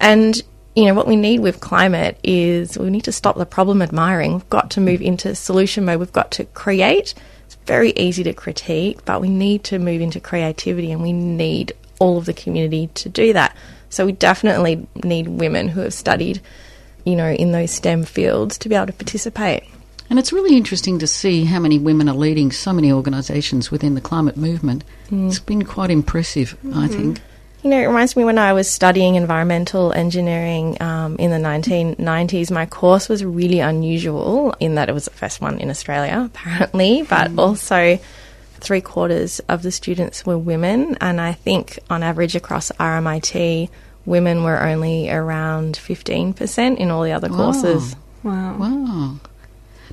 And 0.00 0.40
you 0.76 0.84
know, 0.84 0.94
what 0.94 1.06
we 1.06 1.16
need 1.16 1.40
with 1.40 1.60
climate 1.60 2.18
is 2.22 2.76
we 2.78 2.90
need 2.90 3.04
to 3.04 3.12
stop 3.12 3.36
the 3.36 3.46
problem 3.46 3.80
admiring. 3.80 4.34
We've 4.34 4.50
got 4.50 4.70
to 4.72 4.80
move 4.80 5.00
into 5.00 5.34
solution 5.34 5.86
mode. 5.86 6.00
We've 6.00 6.12
got 6.12 6.30
to 6.32 6.44
create. 6.44 7.14
It's 7.46 7.54
very 7.66 7.90
easy 7.92 8.22
to 8.24 8.32
critique, 8.32 9.04
but 9.04 9.20
we 9.20 9.28
need 9.28 9.64
to 9.64 9.78
move 9.78 10.00
into 10.00 10.20
creativity 10.20 10.92
and 10.92 11.02
we 11.02 11.12
need 11.12 11.72
all 11.98 12.18
of 12.18 12.26
the 12.26 12.34
community 12.34 12.88
to 12.94 13.08
do 13.08 13.32
that. 13.32 13.56
So 13.88 14.04
we 14.04 14.12
definitely 14.12 14.86
need 15.02 15.28
women 15.28 15.68
who 15.68 15.80
have 15.80 15.94
studied, 15.94 16.40
you 17.04 17.16
know, 17.16 17.30
in 17.30 17.52
those 17.52 17.70
STEM 17.70 18.04
fields 18.04 18.58
to 18.58 18.68
be 18.68 18.74
able 18.74 18.86
to 18.86 18.92
participate. 18.92 19.64
And 20.08 20.18
it's 20.18 20.32
really 20.32 20.56
interesting 20.56 20.98
to 21.00 21.06
see 21.06 21.44
how 21.44 21.58
many 21.58 21.78
women 21.78 22.08
are 22.08 22.14
leading 22.14 22.52
so 22.52 22.72
many 22.72 22.92
organisations 22.92 23.70
within 23.70 23.94
the 23.94 24.00
climate 24.00 24.36
movement. 24.36 24.84
Mm. 25.08 25.28
It's 25.28 25.40
been 25.40 25.64
quite 25.64 25.90
impressive, 25.90 26.56
mm-hmm. 26.64 26.78
I 26.78 26.88
think. 26.88 27.20
You 27.66 27.70
know, 27.70 27.82
it 27.82 27.86
reminds 27.86 28.14
me 28.14 28.22
when 28.22 28.38
I 28.38 28.52
was 28.52 28.70
studying 28.70 29.16
environmental 29.16 29.92
engineering 29.92 30.80
um, 30.80 31.16
in 31.16 31.32
the 31.32 31.36
1990s, 31.38 32.52
my 32.52 32.64
course 32.64 33.08
was 33.08 33.24
really 33.24 33.58
unusual 33.58 34.54
in 34.60 34.76
that 34.76 34.88
it 34.88 34.92
was 34.92 35.06
the 35.06 35.10
first 35.10 35.40
one 35.40 35.58
in 35.58 35.68
Australia, 35.68 36.30
apparently, 36.32 37.02
but 37.02 37.32
mm. 37.32 37.40
also 37.40 37.98
three 38.60 38.80
quarters 38.80 39.40
of 39.48 39.64
the 39.64 39.72
students 39.72 40.24
were 40.24 40.38
women. 40.38 40.96
And 41.00 41.20
I 41.20 41.32
think 41.32 41.80
on 41.90 42.04
average 42.04 42.36
across 42.36 42.70
RMIT, 42.70 43.68
women 44.04 44.44
were 44.44 44.62
only 44.62 45.10
around 45.10 45.74
15% 45.74 46.76
in 46.76 46.90
all 46.92 47.02
the 47.02 47.10
other 47.10 47.28
courses. 47.28 47.96
Wow. 48.22 48.58
Wow. 48.58 49.16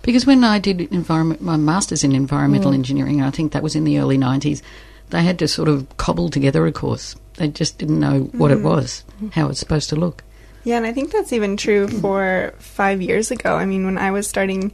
Because 0.03 0.27
when 0.27 0.43
I 0.43 0.59
did 0.59 0.79
environment, 0.79 1.41
my 1.41 1.57
master's 1.57 2.03
in 2.03 2.11
environmental 2.11 2.69
mm. 2.69 2.75
engineering, 2.75 3.23
I 3.23 3.31
think 3.31 3.51
that 3.53 3.63
was 3.63 3.75
in 3.75 3.83
the 3.83 3.97
early 3.97 4.19
90s, 4.19 4.61
they 5.09 5.23
had 5.23 5.39
to 5.39 5.47
sort 5.47 5.69
of 5.69 5.95
cobble 5.97 6.29
together 6.29 6.65
a 6.65 6.71
course. 6.71 7.15
They 7.35 7.47
just 7.47 7.77
didn't 7.77 7.99
know 7.99 8.21
what 8.33 8.51
mm. 8.51 8.59
it 8.59 8.63
was, 8.63 9.03
how 9.31 9.49
it's 9.49 9.59
supposed 9.59 9.89
to 9.89 9.95
look. 9.95 10.23
Yeah, 10.63 10.77
and 10.77 10.85
I 10.85 10.93
think 10.93 11.11
that's 11.11 11.33
even 11.33 11.57
true 11.57 11.87
for 11.87 12.53
five 12.59 13.01
years 13.01 13.31
ago. 13.31 13.55
I 13.55 13.65
mean, 13.65 13.85
when 13.85 13.97
I 13.97 14.11
was 14.11 14.27
starting 14.27 14.71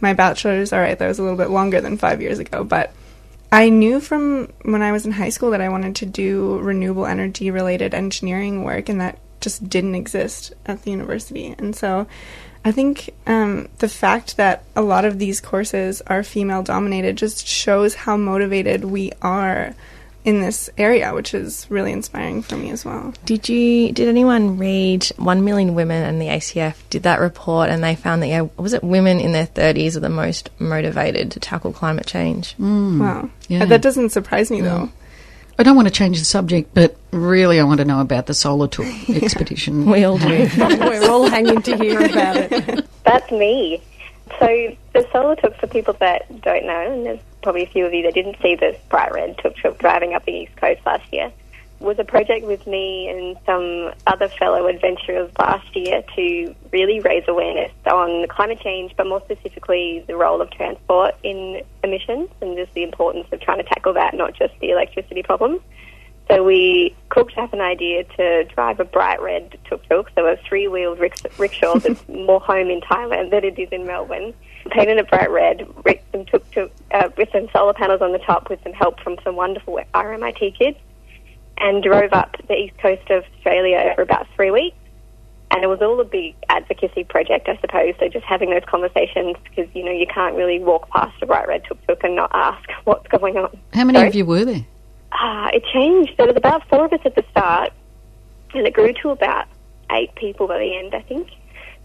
my 0.00 0.12
bachelor's, 0.12 0.72
all 0.72 0.80
right, 0.80 0.98
that 0.98 1.08
was 1.08 1.18
a 1.18 1.22
little 1.22 1.38
bit 1.38 1.50
longer 1.50 1.80
than 1.80 1.96
five 1.96 2.22
years 2.22 2.38
ago, 2.38 2.62
but 2.62 2.92
I 3.50 3.68
knew 3.68 4.00
from 4.00 4.48
when 4.62 4.82
I 4.82 4.92
was 4.92 5.06
in 5.06 5.12
high 5.12 5.28
school 5.28 5.50
that 5.50 5.60
I 5.60 5.68
wanted 5.68 5.96
to 5.96 6.06
do 6.06 6.58
renewable 6.58 7.06
energy 7.06 7.50
related 7.50 7.94
engineering 7.94 8.64
work, 8.64 8.88
and 8.88 9.00
that 9.00 9.18
just 9.40 9.68
didn't 9.68 9.94
exist 9.94 10.52
at 10.66 10.82
the 10.82 10.90
university. 10.90 11.54
And 11.58 11.74
so 11.74 12.06
I 12.64 12.72
think 12.72 13.10
um, 13.26 13.68
the 13.78 13.88
fact 13.88 14.38
that 14.38 14.64
a 14.74 14.82
lot 14.82 15.04
of 15.04 15.18
these 15.18 15.40
courses 15.40 16.00
are 16.06 16.22
female 16.22 16.62
dominated 16.62 17.16
just 17.16 17.46
shows 17.46 17.94
how 17.94 18.16
motivated 18.16 18.84
we 18.84 19.12
are 19.20 19.74
in 20.24 20.40
this 20.40 20.70
area, 20.78 21.12
which 21.12 21.34
is 21.34 21.66
really 21.68 21.92
inspiring 21.92 22.42
for 22.42 22.56
me 22.56 22.70
as 22.70 22.82
well. 22.82 23.12
Did 23.26 23.48
you? 23.48 23.92
Did 23.92 24.08
anyone 24.08 24.56
read 24.56 25.04
One 25.16 25.44
Million 25.44 25.74
Women 25.74 26.02
and 26.02 26.20
the 26.20 26.28
ACF 26.28 26.76
did 26.88 27.02
that 27.02 27.20
report, 27.20 27.68
and 27.68 27.84
they 27.84 27.94
found 27.94 28.22
that 28.22 28.28
yeah, 28.28 28.46
was 28.56 28.72
it 28.72 28.82
women 28.82 29.20
in 29.20 29.32
their 29.32 29.44
thirties 29.44 29.96
are 29.96 30.00
the 30.00 30.08
most 30.08 30.48
motivated 30.58 31.32
to 31.32 31.40
tackle 31.40 31.72
climate 31.72 32.06
change? 32.06 32.56
Mm. 32.56 33.00
Wow, 33.00 33.30
yeah. 33.48 33.66
that 33.66 33.82
doesn't 33.82 34.10
surprise 34.10 34.50
me 34.50 34.62
though. 34.62 34.90
I 35.58 35.62
don't 35.62 35.76
want 35.76 35.88
to 35.88 35.94
change 35.94 36.18
the 36.18 36.24
subject, 36.24 36.74
but 36.74 36.96
really, 37.12 37.60
I 37.60 37.64
want 37.64 37.78
to 37.78 37.84
know 37.84 38.00
about 38.00 38.26
the 38.26 38.34
Solar 38.34 38.68
Tuk 38.68 38.86
expedition. 39.08 39.86
we 39.86 40.04
all 40.04 40.18
do. 40.18 40.48
We're 40.58 41.08
all 41.10 41.28
hanging 41.28 41.62
to 41.62 41.76
hear 41.76 42.00
about 42.04 42.36
it. 42.36 42.86
That's 43.04 43.30
me. 43.30 43.80
So 44.40 44.76
the 44.92 45.06
Solar 45.12 45.36
Tuk, 45.36 45.56
for 45.56 45.66
people 45.66 45.94
that 46.00 46.40
don't 46.42 46.66
know, 46.66 46.92
and 46.92 47.06
there's 47.06 47.20
probably 47.42 47.62
a 47.62 47.68
few 47.68 47.86
of 47.86 47.92
you 47.94 48.02
that 48.02 48.14
didn't 48.14 48.36
see 48.42 48.56
the 48.56 48.76
bright 48.88 49.12
red 49.12 49.36
tuk 49.38 49.54
tuk 49.56 49.78
driving 49.78 50.14
up 50.14 50.24
the 50.24 50.32
east 50.32 50.56
coast 50.56 50.80
last 50.86 51.12
year, 51.12 51.30
was 51.84 51.98
a 51.98 52.04
project 52.04 52.46
with 52.46 52.66
me 52.66 53.08
and 53.08 53.36
some 53.44 53.92
other 54.06 54.28
fellow 54.28 54.66
adventurers 54.66 55.30
last 55.38 55.76
year 55.76 56.02
to 56.16 56.54
really 56.72 57.00
raise 57.00 57.24
awareness 57.28 57.70
on 57.86 58.26
climate 58.28 58.60
change, 58.60 58.94
but 58.96 59.06
more 59.06 59.20
specifically 59.24 60.02
the 60.06 60.16
role 60.16 60.40
of 60.40 60.50
transport 60.50 61.14
in 61.22 61.62
emissions 61.82 62.30
and 62.40 62.56
just 62.56 62.72
the 62.74 62.82
importance 62.82 63.26
of 63.32 63.40
trying 63.40 63.58
to 63.58 63.64
tackle 63.64 63.92
that, 63.92 64.14
not 64.14 64.34
just 64.34 64.54
the 64.60 64.70
electricity 64.70 65.22
problem. 65.22 65.60
So 66.30 66.42
we 66.42 66.96
cooked 67.10 67.36
up 67.36 67.52
an 67.52 67.60
idea 67.60 68.04
to 68.16 68.44
drive 68.44 68.80
a 68.80 68.84
bright 68.84 69.20
red 69.20 69.58
tuk-tuk, 69.68 70.10
so 70.14 70.26
a 70.26 70.38
three-wheeled 70.38 70.98
rickshaw 70.98 71.78
that's 71.78 72.08
more 72.08 72.40
home 72.40 72.70
in 72.70 72.80
Thailand 72.80 73.30
than 73.30 73.44
it 73.44 73.58
is 73.58 73.68
in 73.70 73.86
Melbourne. 73.86 74.32
Painted 74.70 74.96
it 74.96 75.10
bright 75.10 75.30
red, 75.30 75.68
some 76.12 76.24
tuk-tuk 76.24 76.72
uh, 76.92 77.10
with 77.18 77.28
some 77.30 77.48
solar 77.52 77.74
panels 77.74 78.00
on 78.00 78.12
the 78.12 78.18
top 78.20 78.48
with 78.48 78.62
some 78.62 78.72
help 78.72 78.98
from 79.00 79.18
some 79.22 79.36
wonderful 79.36 79.78
RMIT 79.92 80.56
kids 80.56 80.78
and 81.58 81.82
drove 81.82 82.12
up 82.12 82.36
the 82.48 82.54
east 82.54 82.78
coast 82.78 83.08
of 83.10 83.24
Australia 83.36 83.92
for 83.94 84.02
about 84.02 84.26
three 84.34 84.50
weeks. 84.50 84.76
And 85.50 85.62
it 85.62 85.68
was 85.68 85.80
all 85.82 86.00
a 86.00 86.04
big 86.04 86.34
advocacy 86.48 87.04
project, 87.04 87.48
I 87.48 87.56
suppose. 87.58 87.94
So 88.00 88.08
just 88.08 88.24
having 88.24 88.50
those 88.50 88.64
conversations 88.66 89.36
because 89.44 89.72
you 89.74 89.84
know 89.84 89.92
you 89.92 90.06
can't 90.06 90.34
really 90.34 90.58
walk 90.58 90.88
past 90.90 91.14
a 91.22 91.26
bright 91.26 91.46
red 91.46 91.64
tuk 91.64 91.78
tuk 91.86 92.02
and 92.02 92.16
not 92.16 92.30
ask 92.34 92.68
what's 92.84 93.06
going 93.08 93.36
on. 93.36 93.56
How 93.72 93.84
many 93.84 93.98
Sorry? 93.98 94.08
of 94.08 94.14
you 94.14 94.24
were 94.24 94.44
there? 94.44 94.66
Ah, 95.12 95.46
uh, 95.46 95.50
it 95.52 95.62
changed. 95.72 96.16
There 96.16 96.26
was 96.26 96.36
about 96.36 96.66
four 96.68 96.86
of 96.86 96.92
us 96.92 97.00
at 97.04 97.14
the 97.14 97.24
start, 97.30 97.72
and 98.52 98.66
it 98.66 98.74
grew 98.74 98.92
to 98.94 99.10
about 99.10 99.46
eight 99.92 100.12
people 100.16 100.48
by 100.48 100.58
the 100.58 100.76
end, 100.76 100.92
I 100.92 101.02
think. 101.02 101.28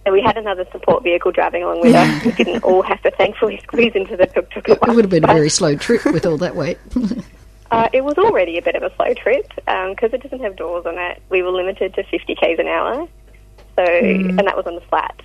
So 0.05 0.13
we 0.13 0.21
had 0.21 0.37
another 0.37 0.65
support 0.71 1.03
vehicle 1.03 1.31
driving 1.31 1.61
along 1.61 1.81
with 1.81 1.93
us. 1.93 2.25
We 2.25 2.31
didn't 2.31 2.63
all 2.63 2.81
have 2.81 3.01
to 3.03 3.11
thankfully 3.11 3.59
squeeze 3.63 3.91
into 3.93 4.17
the 4.17 4.25
tuk 4.25 4.49
tuk. 4.49 4.67
It 4.67 4.79
would 4.81 5.03
have 5.03 5.09
been 5.09 5.25
a 5.25 5.27
very 5.27 5.49
slow 5.49 5.75
trip 5.75 6.05
with 6.05 6.25
all 6.25 6.37
that 6.37 6.55
weight. 6.55 6.79
Uh, 7.71 7.87
it 7.93 8.03
was 8.03 8.17
already 8.17 8.57
a 8.57 8.61
bit 8.61 8.75
of 8.75 8.83
a 8.83 8.93
slow 8.95 9.13
trip 9.13 9.47
because 9.55 10.11
um, 10.11 10.13
it 10.13 10.23
doesn't 10.23 10.41
have 10.41 10.55
doors 10.55 10.85
on 10.85 10.97
it. 10.97 11.21
We 11.29 11.43
were 11.43 11.51
limited 11.51 11.93
to 11.95 12.03
50 12.03 12.35
k's 12.35 12.57
an 12.59 12.67
hour, 12.67 13.07
so 13.75 13.83
mm. 13.83 14.29
and 14.29 14.39
that 14.39 14.57
was 14.57 14.65
on 14.65 14.75
the 14.75 14.81
flat. 14.81 15.21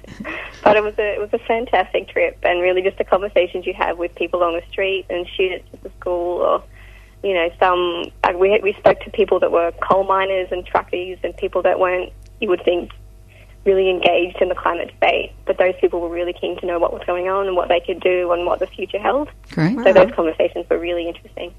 But 0.63 0.77
it 0.77 0.83
was 0.83 0.95
a 0.99 1.15
it 1.15 1.21
was 1.21 1.31
a 1.33 1.39
fantastic 1.39 2.09
trip, 2.09 2.39
and 2.43 2.61
really 2.61 2.83
just 2.83 2.99
the 2.99 3.05
conversations 3.05 3.67
you 3.67 3.75
have 3.75 3.99
with 3.99 4.15
people 4.15 4.43
on 4.43 4.55
the 4.55 4.63
street 4.71 5.07
and 5.09 5.27
students 5.35 5.69
at 5.73 5.83
the 5.83 5.91
school, 6.01 6.41
or 6.43 6.63
you 7.23 7.33
know, 7.33 7.51
some 7.59 8.05
uh, 8.25 8.33
we 8.37 8.59
we 8.63 8.75
spoke 8.75 9.01
to 9.01 9.11
people 9.11 9.41
that 9.41 9.51
were 9.51 9.73
coal 9.83 10.05
miners 10.05 10.49
and 10.51 10.67
truckies, 10.67 11.19
and 11.25 11.37
people 11.37 11.63
that 11.63 11.81
weren't 11.81 12.13
you 12.41 12.49
would 12.49 12.63
think 12.65 12.91
really 13.65 13.89
engaged 13.89 14.41
in 14.43 14.51
the 14.51 14.55
climate 14.55 14.89
debate, 14.89 15.33
but 15.47 15.57
those 15.57 15.75
people 15.81 16.01
were 16.01 16.11
really 16.11 16.35
keen 16.35 16.59
to 16.61 16.67
know 16.67 16.79
what 16.79 16.93
was 16.93 17.03
going 17.07 17.29
on 17.29 17.47
and 17.47 17.57
what 17.57 17.69
they 17.69 17.81
could 17.81 18.01
do 18.01 18.31
and 18.33 18.45
what 18.45 18.59
the 18.59 18.67
future 18.67 18.99
held. 18.99 19.31
Great. 19.53 19.77
So 19.83 19.93
those 19.93 20.13
conversations 20.13 20.69
were 20.69 20.79
really 20.79 21.09
interesting. 21.09 21.55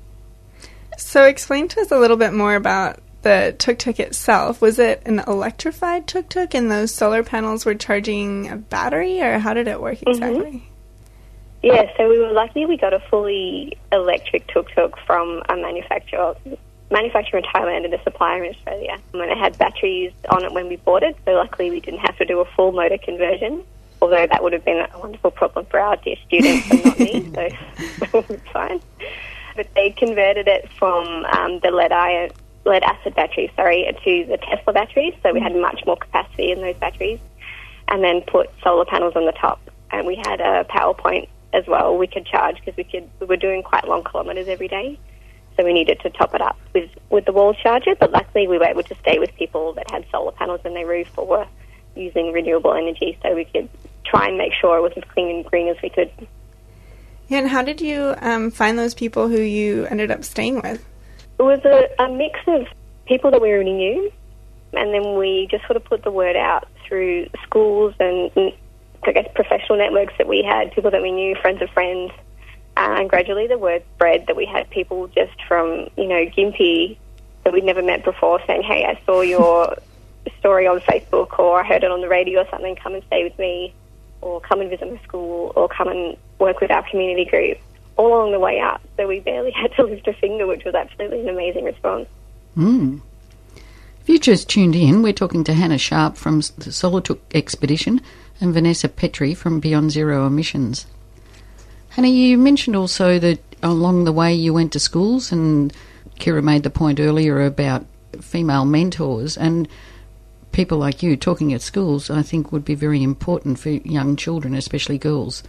So, 0.97 1.23
explain 1.23 1.67
to 1.69 1.81
us 1.81 1.91
a 1.91 1.99
little 1.99 2.17
bit 2.17 2.33
more 2.33 2.55
about 2.55 2.99
the 3.25 3.55
tuk 3.57 3.79
tuk 3.79 3.99
itself. 3.99 4.61
Was 4.61 4.77
it 4.77 5.01
an 5.05 5.19
electrified 5.19 6.07
tuk 6.07 6.29
tuk, 6.29 6.53
and 6.53 6.69
those 6.69 6.93
solar 6.93 7.23
panels 7.23 7.65
were 7.65 7.73
charging 7.73 8.49
a 8.49 8.55
battery, 8.55 9.19
or 9.21 9.39
how 9.39 9.55
did 9.55 9.67
it 9.67 9.81
work 9.81 9.97
mm-hmm. 9.97 10.09
exactly? 10.09 10.51
Mm-hmm. 10.51 10.65
Yeah, 11.63 11.91
so 11.97 12.07
we 12.07 12.19
were 12.19 12.31
lucky 12.31 12.67
we 12.67 12.77
got 12.77 12.93
a 12.93 12.99
fully 13.09 13.75
electric 13.91 14.45
tuk 14.47 14.69
tuk 14.75 14.99
from 15.07 15.41
a 15.49 15.55
manufacturer 15.55 16.35
manufacturer 16.91 17.39
in 17.39 17.45
Thailand 17.45 17.85
and 17.85 17.93
a 17.95 18.03
supplier 18.03 18.43
in 18.43 18.53
Australia. 18.53 18.99
And 19.13 19.23
it 19.23 19.37
had 19.39 19.57
batteries 19.57 20.13
on 20.29 20.43
it 20.43 20.51
when 20.51 20.67
we 20.69 20.75
bought 20.75 21.01
it, 21.01 21.17
so 21.25 21.31
luckily 21.31 21.71
we 21.71 21.79
didn't 21.79 22.01
have 22.01 22.15
to 22.17 22.25
do 22.25 22.41
a 22.41 22.45
full 22.45 22.71
motor 22.71 22.99
conversion. 22.99 23.63
Although 24.03 24.27
that 24.27 24.43
would 24.43 24.53
have 24.53 24.63
been 24.63 24.85
a 24.93 24.99
wonderful 24.99 25.31
problem 25.31 25.65
for 25.65 25.79
our 25.79 25.95
dear 25.95 26.15
students 26.27 26.69
and 26.69 26.85
not 26.85 26.99
me, 26.99 27.31
so 27.33 27.49
it's 28.29 28.51
fine 28.51 28.81
but 29.55 29.67
they 29.75 29.91
converted 29.91 30.47
it 30.47 30.69
from 30.77 31.25
um, 31.25 31.59
the 31.61 31.71
lead 31.71 31.91
lead 32.65 32.83
acid 32.83 33.15
batteries, 33.15 33.51
sorry, 33.55 33.85
to 34.03 34.25
the 34.25 34.37
Tesla 34.37 34.73
batteries. 34.73 35.13
So 35.23 35.33
we 35.33 35.39
had 35.39 35.55
much 35.55 35.83
more 35.85 35.97
capacity 35.97 36.51
in 36.51 36.61
those 36.61 36.75
batteries, 36.77 37.19
and 37.87 38.03
then 38.03 38.21
put 38.21 38.49
solar 38.63 38.85
panels 38.85 39.15
on 39.15 39.25
the 39.25 39.31
top. 39.31 39.61
And 39.91 40.05
we 40.05 40.15
had 40.15 40.41
a 40.41 40.65
power 40.65 40.93
point 40.93 41.29
as 41.53 41.65
well. 41.67 41.97
We 41.97 42.07
could 42.07 42.25
charge 42.25 42.57
because 42.57 42.75
we 42.75 42.83
could. 42.83 43.09
We 43.19 43.27
were 43.27 43.37
doing 43.37 43.63
quite 43.63 43.87
long 43.87 44.03
kilometres 44.03 44.47
every 44.47 44.67
day, 44.67 44.99
so 45.55 45.63
we 45.63 45.73
needed 45.73 45.99
to 46.01 46.09
top 46.09 46.33
it 46.35 46.41
up 46.41 46.57
with 46.73 46.89
with 47.09 47.25
the 47.25 47.31
wall 47.31 47.53
charger. 47.53 47.95
But 47.95 48.11
luckily, 48.11 48.47
we 48.47 48.57
were 48.57 48.65
able 48.65 48.83
to 48.83 48.95
stay 48.95 49.19
with 49.19 49.33
people 49.35 49.73
that 49.73 49.89
had 49.89 50.05
solar 50.11 50.31
panels 50.31 50.61
in 50.65 50.73
their 50.73 50.87
roof 50.87 51.07
or 51.17 51.25
were 51.25 51.47
using 51.95 52.33
renewable 52.33 52.73
energy, 52.73 53.17
so 53.21 53.33
we 53.33 53.45
could 53.45 53.69
try 54.03 54.27
and 54.27 54.37
make 54.37 54.53
sure 54.53 54.77
it 54.77 54.81
was 54.81 54.91
as 54.97 55.03
clean 55.13 55.33
and 55.33 55.45
green 55.45 55.67
as 55.67 55.77
we 55.81 55.89
could. 55.89 56.11
Yeah, 57.27 57.39
and 57.39 57.49
how 57.49 57.63
did 57.63 57.81
you 57.81 58.15
um, 58.21 58.51
find 58.51 58.77
those 58.77 58.93
people 58.93 59.27
who 59.27 59.41
you 59.41 59.85
ended 59.87 60.11
up 60.11 60.23
staying 60.23 60.61
with? 60.61 60.85
It 61.39 61.43
was 61.43 61.59
a, 61.65 62.03
a 62.03 62.09
mix 62.09 62.39
of 62.47 62.67
people 63.07 63.31
that 63.31 63.41
we 63.41 63.51
already 63.51 63.73
knew, 63.73 64.11
and 64.73 64.93
then 64.93 65.17
we 65.17 65.47
just 65.49 65.65
sort 65.65 65.75
of 65.75 65.83
put 65.85 66.03
the 66.03 66.11
word 66.11 66.35
out 66.35 66.67
through 66.87 67.27
schools 67.43 67.95
and, 67.99 68.31
I 69.03 69.11
guess, 69.11 69.27
professional 69.33 69.77
networks 69.77 70.13
that 70.17 70.27
we 70.27 70.43
had, 70.43 70.71
people 70.71 70.91
that 70.91 71.01
we 71.01 71.11
knew, 71.11 71.35
friends 71.35 71.61
of 71.61 71.69
friends. 71.71 72.11
Uh, 72.77 72.97
and 72.99 73.09
gradually 73.09 73.47
the 73.47 73.57
word 73.57 73.83
spread 73.95 74.27
that 74.27 74.35
we 74.35 74.45
had 74.45 74.69
people 74.69 75.07
just 75.07 75.41
from, 75.47 75.87
you 75.97 76.07
know, 76.07 76.25
Gympie 76.25 76.97
that 77.43 77.53
we'd 77.53 77.63
never 77.63 77.81
met 77.81 78.03
before 78.03 78.41
saying, 78.45 78.63
hey, 78.63 78.83
I 78.85 78.99
saw 79.05 79.21
your 79.21 79.77
story 80.39 80.67
on 80.67 80.79
Facebook 80.81 81.39
or 81.39 81.61
I 81.61 81.63
heard 81.63 81.83
it 81.83 81.91
on 81.91 82.01
the 82.01 82.09
radio 82.09 82.41
or 82.41 82.49
something, 82.49 82.75
come 82.75 82.93
and 82.93 83.03
stay 83.05 83.23
with 83.23 83.37
me 83.39 83.73
or 84.21 84.41
come 84.41 84.59
and 84.61 84.69
visit 84.69 84.91
my 84.91 85.01
school 85.03 85.53
or 85.55 85.69
come 85.69 85.87
and 85.87 86.17
work 86.39 86.59
with 86.59 86.71
our 86.71 86.87
community 86.89 87.25
group 87.25 87.57
all 87.97 88.07
along 88.07 88.31
the 88.31 88.39
way 88.39 88.59
up. 88.59 88.81
So 88.97 89.07
we 89.07 89.19
barely 89.19 89.51
had 89.55 89.73
to 89.75 89.83
lift 89.83 90.07
a 90.07 90.13
finger, 90.13 90.47
which 90.47 90.65
was 90.65 90.75
absolutely 90.75 91.21
an 91.21 91.29
amazing 91.29 91.65
response. 91.65 92.07
Mm. 92.57 93.01
If 94.01 94.09
you 94.09 94.19
just 94.19 94.49
tuned 94.49 94.75
in, 94.75 95.01
we're 95.01 95.13
talking 95.13 95.43
to 95.45 95.53
Hannah 95.53 95.77
Sharp 95.77 96.15
from 96.15 96.41
the 96.57 96.71
Solar 96.71 97.01
Tuk 97.01 97.19
expedition 97.33 98.01
and 98.39 98.53
Vanessa 98.53 98.87
Petrie 98.87 99.33
from 99.33 99.59
Beyond 99.59 99.91
Zero 99.91 100.27
Emissions. 100.27 100.85
Hannah, 101.89 102.09
you 102.09 102.37
mentioned 102.37 102.75
also 102.75 103.17
that 103.19 103.39
along 103.63 104.03
the 104.03 104.11
way 104.11 104.33
you 104.33 104.53
went 104.53 104.73
to 104.73 104.79
schools, 104.79 105.31
and 105.31 105.73
Kira 106.19 106.43
made 106.43 106.63
the 106.63 106.69
point 106.69 106.99
earlier 106.99 107.43
about 107.43 107.85
female 108.21 108.65
mentors 108.65 109.37
and 109.37 109.67
people 110.51 110.77
like 110.77 111.01
you 111.01 111.17
talking 111.17 111.53
at 111.53 111.61
schools. 111.61 112.09
I 112.09 112.21
think 112.21 112.51
would 112.51 112.65
be 112.65 112.75
very 112.75 113.01
important 113.01 113.59
for 113.59 113.69
young 113.69 114.15
children, 114.15 114.53
especially 114.53 114.97
girls, 114.97 115.41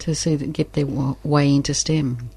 to 0.00 0.14
see 0.14 0.36
that 0.36 0.52
get 0.52 0.72
their 0.72 0.86
way 1.22 1.54
into 1.54 1.74
STEM. 1.74 2.30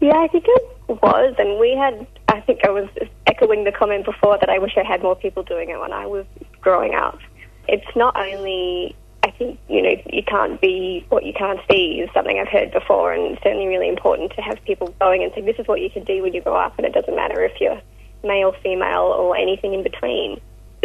Yeah, 0.00 0.16
I 0.16 0.28
think 0.28 0.44
it 0.46 0.62
was, 0.88 1.34
and 1.38 1.58
we 1.58 1.76
had. 1.76 2.06
I 2.28 2.40
think 2.40 2.64
I 2.64 2.70
was 2.70 2.88
echoing 3.26 3.64
the 3.64 3.72
comment 3.72 4.04
before 4.04 4.38
that 4.38 4.48
I 4.48 4.58
wish 4.58 4.76
I 4.76 4.84
had 4.84 5.02
more 5.02 5.16
people 5.16 5.42
doing 5.42 5.70
it 5.70 5.80
when 5.80 5.92
I 5.92 6.06
was 6.06 6.26
growing 6.60 6.94
up. 6.94 7.18
It's 7.66 7.96
not 7.96 8.16
only 8.16 8.94
I 9.28 9.30
think, 9.32 9.58
you 9.68 9.82
know, 9.82 9.94
you 10.10 10.22
can't 10.22 10.60
be 10.60 11.04
what 11.10 11.24
you 11.24 11.32
can't 11.32 11.60
see 11.70 12.00
is 12.00 12.10
something 12.14 12.38
I've 12.38 12.48
heard 12.48 12.72
before, 12.72 13.12
and 13.12 13.38
certainly 13.42 13.66
really 13.66 13.88
important 13.88 14.32
to 14.32 14.42
have 14.42 14.62
people 14.64 14.94
going 15.00 15.22
and 15.22 15.32
saying, 15.34 15.46
this 15.46 15.58
is 15.58 15.66
what 15.66 15.80
you 15.80 15.90
can 15.90 16.04
do 16.04 16.22
when 16.22 16.32
you 16.32 16.40
grow 16.40 16.56
up, 16.56 16.78
and 16.78 16.86
it 16.86 16.94
doesn't 16.94 17.14
matter 17.14 17.44
if 17.44 17.60
you're 17.60 17.80
male, 18.24 18.54
female, 18.62 19.14
or 19.16 19.36
anything 19.36 19.74
in 19.74 19.82
between. 19.82 20.40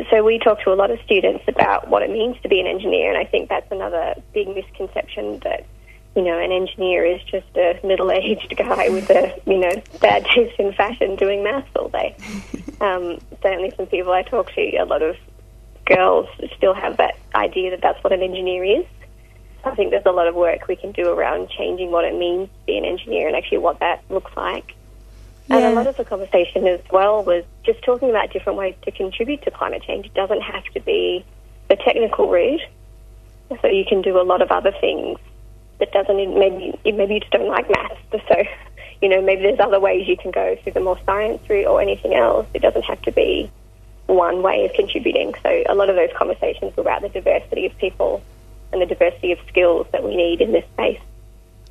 So 0.10 0.24
we 0.24 0.40
talk 0.40 0.62
to 0.64 0.74
a 0.74 0.76
lot 0.76 0.92
of 0.92 1.00
students 1.02 1.44
about 1.48 1.88
what 1.88 2.02
it 2.02 2.10
means 2.10 2.36
to 2.42 2.50
be 2.50 2.60
an 2.60 2.68
engineer, 2.68 3.10
and 3.10 3.18
I 3.18 3.26
think 3.30 3.50
that's 3.50 3.72
another 3.72 4.16
big 4.34 4.48
misconception 4.48 5.40
that, 5.44 5.66
you 6.16 6.24
know, 6.24 6.40
an 6.40 6.52
engineer 6.52 7.06
is 7.06 7.22
just 7.24 7.46
a 7.56 7.80
middle-aged 7.84 8.56
guy 8.58 8.90
with 8.90 9.10
a, 9.10 9.40
you 9.46 9.60
know, 9.60 9.82
bad 10.02 10.26
taste 10.26 10.60
in 10.60 10.74
fashion 10.74 11.16
doing 11.16 11.44
maths 11.44 11.70
all 11.76 11.90
day. 11.90 12.16
Um, 12.82 13.20
certainly 13.42 13.72
some 13.78 13.86
people 13.86 14.12
I 14.12 14.24
talk 14.24 14.52
to, 14.56 14.76
a 14.76 14.84
lot 14.84 15.02
of 15.02 15.16
girls 15.86 16.28
still 16.58 16.74
have 16.74 16.98
that 16.98 17.16
idea 17.34 17.70
that 17.70 17.82
that's 17.82 18.04
what 18.04 18.12
an 18.12 18.22
engineer 18.22 18.64
is. 18.66 18.86
I 19.64 19.74
think 19.76 19.92
there's 19.92 20.06
a 20.06 20.12
lot 20.12 20.28
of 20.28 20.36
work 20.36 20.68
we 20.68 20.76
can 20.76 20.92
do 20.92 21.10
around 21.10 21.50
changing 21.50 21.92
what 21.92 22.04
it 22.04 22.18
means 22.18 22.50
to 22.50 22.66
be 22.66 22.78
an 22.78 22.84
engineer 22.84 23.28
and 23.28 23.38
actually 23.38 23.60
what 23.60 23.80
that 23.80 24.04
looks 24.10 24.32
like. 24.36 24.76
Yeah. 25.48 25.58
And 25.58 25.66
a 25.66 25.72
lot 25.72 25.88
of 25.88 25.98
the 25.98 26.06
conversation 26.06 26.68
as 26.68 26.80
well 26.92 27.24
was 27.24 27.44
just 27.64 27.84
talking 27.84 28.10
about 28.10 28.32
different 28.32 28.58
ways 28.58 28.76
to 28.84 28.92
contribute 28.92 29.42
to 29.44 29.52
climate 29.52 29.84
change. 29.84 30.06
It 30.06 30.14
doesn't 30.14 30.42
have 30.42 30.64
to 30.74 30.80
be 30.80 31.26
the 31.70 31.76
technical 31.76 32.30
route. 32.30 32.62
So 33.62 33.68
you 33.68 33.86
can 33.86 34.02
do 34.02 34.20
a 34.20 34.24
lot 34.24 34.42
of 34.42 34.52
other 34.52 34.72
things 34.80 35.20
that 35.80 35.92
doesn't 35.92 36.16
maybe 36.16 36.80
maybe 36.86 37.16
you 37.16 37.20
just 37.20 37.32
don't 37.32 37.48
like 37.48 37.70
maths. 37.70 38.00
So 38.28 38.44
you 39.02 39.10
know 39.10 39.22
maybe 39.22 39.42
there's 39.42 39.60
other 39.60 39.80
ways 39.80 40.08
you 40.08 40.16
can 40.16 40.32
go 40.32 40.56
through 40.64 40.74
the 40.74 40.80
more 40.80 40.98
science 41.06 41.42
route 41.50 41.68
or 41.68 41.82
anything 41.82 42.16
else. 42.16 42.48
It 42.54 42.62
doesn't 42.62 42.84
have 42.84 43.02
to 43.02 43.12
be 43.12 43.52
one 44.08 44.42
way 44.42 44.66
of 44.66 44.74
contributing. 44.74 45.34
So 45.44 45.64
a 45.68 45.76
lot 45.76 45.90
of 45.90 45.96
those 45.96 46.12
conversations 46.16 46.76
were 46.76 46.82
about 46.82 47.02
the 47.02 47.10
diversity 47.10 47.66
of 47.66 47.78
people 47.78 48.24
and 48.72 48.82
the 48.82 48.86
diversity 48.86 49.32
of 49.32 49.40
skills 49.48 49.88
that 49.92 50.04
we 50.04 50.16
need 50.16 50.42
in 50.42 50.52
this 50.52 50.66
space. 50.74 51.02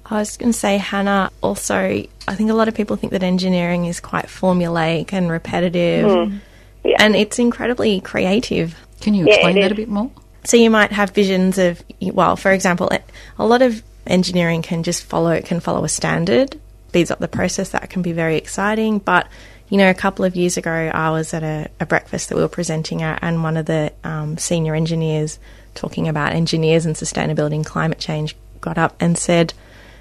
I 0.07 0.19
was 0.19 0.37
going 0.37 0.53
to 0.53 0.59
say, 0.59 0.79
Hannah, 0.79 1.31
also, 1.43 1.77
I 1.77 2.35
think 2.35 2.51
a 2.51 2.55
lot 2.55 2.69
of 2.69 2.75
people 2.75 2.97
think 2.97 3.13
that 3.13 3.23
engineering 3.23 3.87
is 3.87 4.01
quite 4.01 4.27
formulaic 4.27 5.13
and 5.13 5.31
repetitive, 5.31 6.07
mm. 6.07 6.41
yeah. 6.85 6.97
and 6.99 7.15
it's 7.17 7.39
incredibly 7.39 8.01
creative. 8.01 8.77
Can 9.01 9.15
you 9.15 9.27
explain 9.27 9.57
yeah, 9.57 9.63
that 9.63 9.73
is. 9.73 9.79
a 9.79 9.83
bit 9.83 9.89
more? 9.89 10.11
So 10.45 10.57
you 10.57 10.71
might 10.71 10.93
have 10.93 11.11
visions 11.11 11.59
of, 11.59 11.83
well, 12.01 12.37
for 12.37 12.51
example, 12.51 12.91
a 13.39 13.47
lot 13.47 13.63
of 13.63 13.83
engineering 14.07 14.63
can 14.63 14.83
just 14.83 15.05
follow, 15.05 15.41
can 15.41 15.61
follow 15.61 15.85
a 15.85 15.89
standard, 15.89 16.59
speeds 16.89 17.11
up 17.11 17.21
the 17.21 17.29
process. 17.29 17.71
That 17.71 17.89
can 17.89 18.03
be 18.03 18.13
very 18.13 18.37
exciting, 18.37 18.99
but 18.99 19.29
you 19.69 19.79
know, 19.79 19.89
a 19.89 19.95
couple 19.95 20.27
of 20.27 20.37
years 20.37 20.59
ago, 20.59 20.71
I 20.71 21.11
was 21.13 21.33
at 21.33 21.43
a, 21.43 21.71
a 21.81 21.87
breakfast 21.87 22.29
that 22.29 22.37
we 22.37 22.43
were 22.43 22.49
presenting 22.49 23.01
at, 23.01 23.21
and 23.23 23.43
one 23.43 23.57
of 23.57 23.65
the 23.65 23.91
um, 24.05 24.37
senior 24.37 24.75
engineers 24.75 25.38
talking 25.75 26.09
about 26.09 26.35
engineers 26.35 26.85
and 26.85 26.95
sustainability 26.95 27.55
and 27.55 27.65
climate 27.65 27.99
change 27.99 28.37
got 28.61 28.77
up 28.77 28.95
and 29.01 29.17
said, 29.17 29.55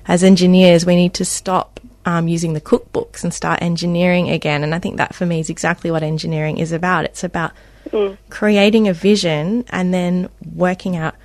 as 0.08 0.24
engineers, 0.24 0.86
we 0.86 0.96
need 0.96 1.14
to 1.16 1.26
stop 1.26 1.80
um, 2.06 2.28
using 2.28 2.54
the 2.54 2.62
cookbooks 2.62 3.24
and 3.24 3.34
start 3.34 3.62
engineering 3.62 4.30
again. 4.30 4.64
And 4.64 4.74
I 4.74 4.80
think 4.80 4.98
that 4.98 5.14
for 5.14 5.26
me 5.26 5.40
is 5.40 5.50
exactly 5.50 5.92
what 5.92 6.04
engineering 6.04 6.58
is 6.58 6.72
about. 6.72 7.06
It's 7.06 7.24
about 7.24 7.52
mm. 7.90 8.18
creating 8.30 8.88
a 8.88 8.94
vision 8.94 9.66
and 9.70 9.94
then 9.94 10.30
working 10.56 10.96
out 10.96 11.16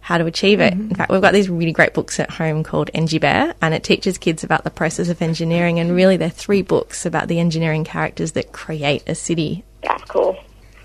how 0.00 0.18
to 0.18 0.26
achieve 0.26 0.60
it. 0.60 0.74
Mm-hmm. 0.74 0.90
In 0.90 0.94
fact, 0.96 1.10
we've 1.10 1.22
got 1.22 1.32
these 1.32 1.48
really 1.48 1.72
great 1.72 1.94
books 1.94 2.20
at 2.20 2.30
home 2.30 2.62
called 2.62 2.90
Engibear, 2.94 3.54
and 3.62 3.72
it 3.72 3.82
teaches 3.82 4.18
kids 4.18 4.44
about 4.44 4.62
the 4.62 4.70
process 4.70 5.08
of 5.08 5.22
engineering. 5.22 5.80
And 5.80 5.94
really, 5.94 6.18
they're 6.18 6.28
three 6.28 6.60
books 6.60 7.06
about 7.06 7.28
the 7.28 7.40
engineering 7.40 7.84
characters 7.84 8.32
that 8.32 8.52
create 8.52 9.02
a 9.06 9.14
city. 9.14 9.64
That's 9.82 10.04
cool. 10.04 10.38